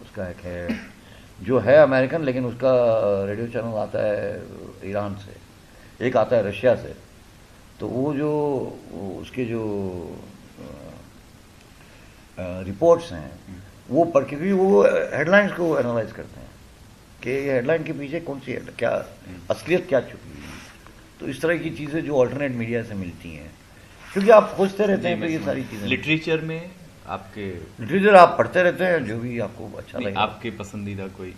[0.02, 0.80] उसका एक है
[1.44, 2.72] जो है अमेरिकन लेकिन उसका
[3.26, 4.40] रेडियो चैनल आता है
[4.90, 6.96] ईरान से एक आता है रशिया से
[7.80, 8.32] तो वो जो
[9.22, 9.62] उसके जो
[12.38, 13.32] रिपोर्ट्स हैं
[13.90, 16.50] वो पढ़ के क्योंकि वो हेडलाइंस को एनालाइज करते हैं
[17.24, 18.92] कि ये हेडलाइन के पीछे कौन सी क्या
[19.52, 20.60] असलियत क्या छुपी हुई है।
[21.20, 23.52] तो इस तरह की चीज़ें जो अल्टरनेट मीडिया से मिलती हैं
[24.14, 26.72] क्योंकि आप खोजते रहते हैं तो ये सारी चीज़ें लिटरेचर में
[27.08, 27.46] आपके
[27.82, 31.34] लिटरेचर आप पढ़ते रहते हैं जो भी आपको अच्छा लगे आपके पसंदीदा कोई?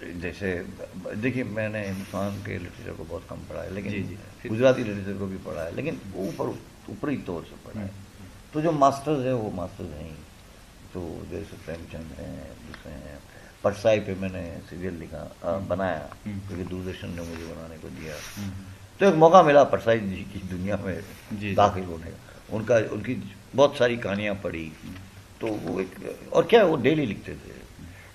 [0.00, 0.66] जैसे
[1.16, 5.36] देखिए मैंने हिंदुस्तान के लिटरेचर को बहुत कम पढ़ा है लेकिन। गुजराती लिटरेचर को भी
[5.36, 6.46] पढ़ा है लेकिन वो ऊपर
[6.92, 10.14] ऊपरी तौर से पढ़ा है। हम्म। तो जो मास्टर्स हैं वो मास्टर्स हैं
[10.94, 13.18] तो जैसे प्रेमचंद हैं दूसरे हैं।
[13.64, 18.14] परसाई पे मैंने सीरियल लिखा आ, बनाया हम्म। क्योंकि दूरदर्शन ने मुझे बनाने को दिया।
[18.36, 18.52] हम्म,
[19.00, 21.00] तो एक मौका मिला परसाई जी की दुनिया में
[21.54, 24.72] दाखिल होने का। उनका उनकी बहुत सारी कहानियाँ पढ़ी।
[25.40, 27.59] तो वो एक और क्या है, वो डेली लिखते थे?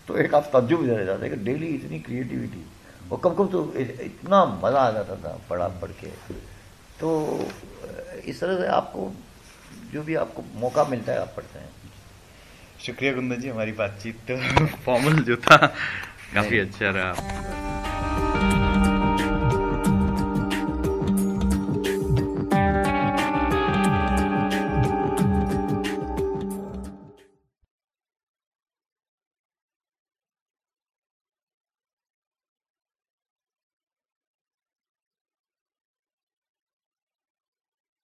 [0.07, 2.63] तो एक आप तजुब रह जाते कि डेली इतनी क्रिएटिविटी
[3.11, 6.07] और कब कब तो इतना मज़ा आ जाता था पढ़ा पढ़ के।
[6.99, 7.09] तो
[8.25, 9.11] इस तरह से आपको
[9.93, 11.69] जो भी आपको मौका मिलता है आप पढ़ते हैं।
[12.85, 15.57] शुक्रिया कुंदन जी हमारी बातचीत तो फॉर्मल जो था
[16.33, 17.74] काफ़ी अच्छा रहा।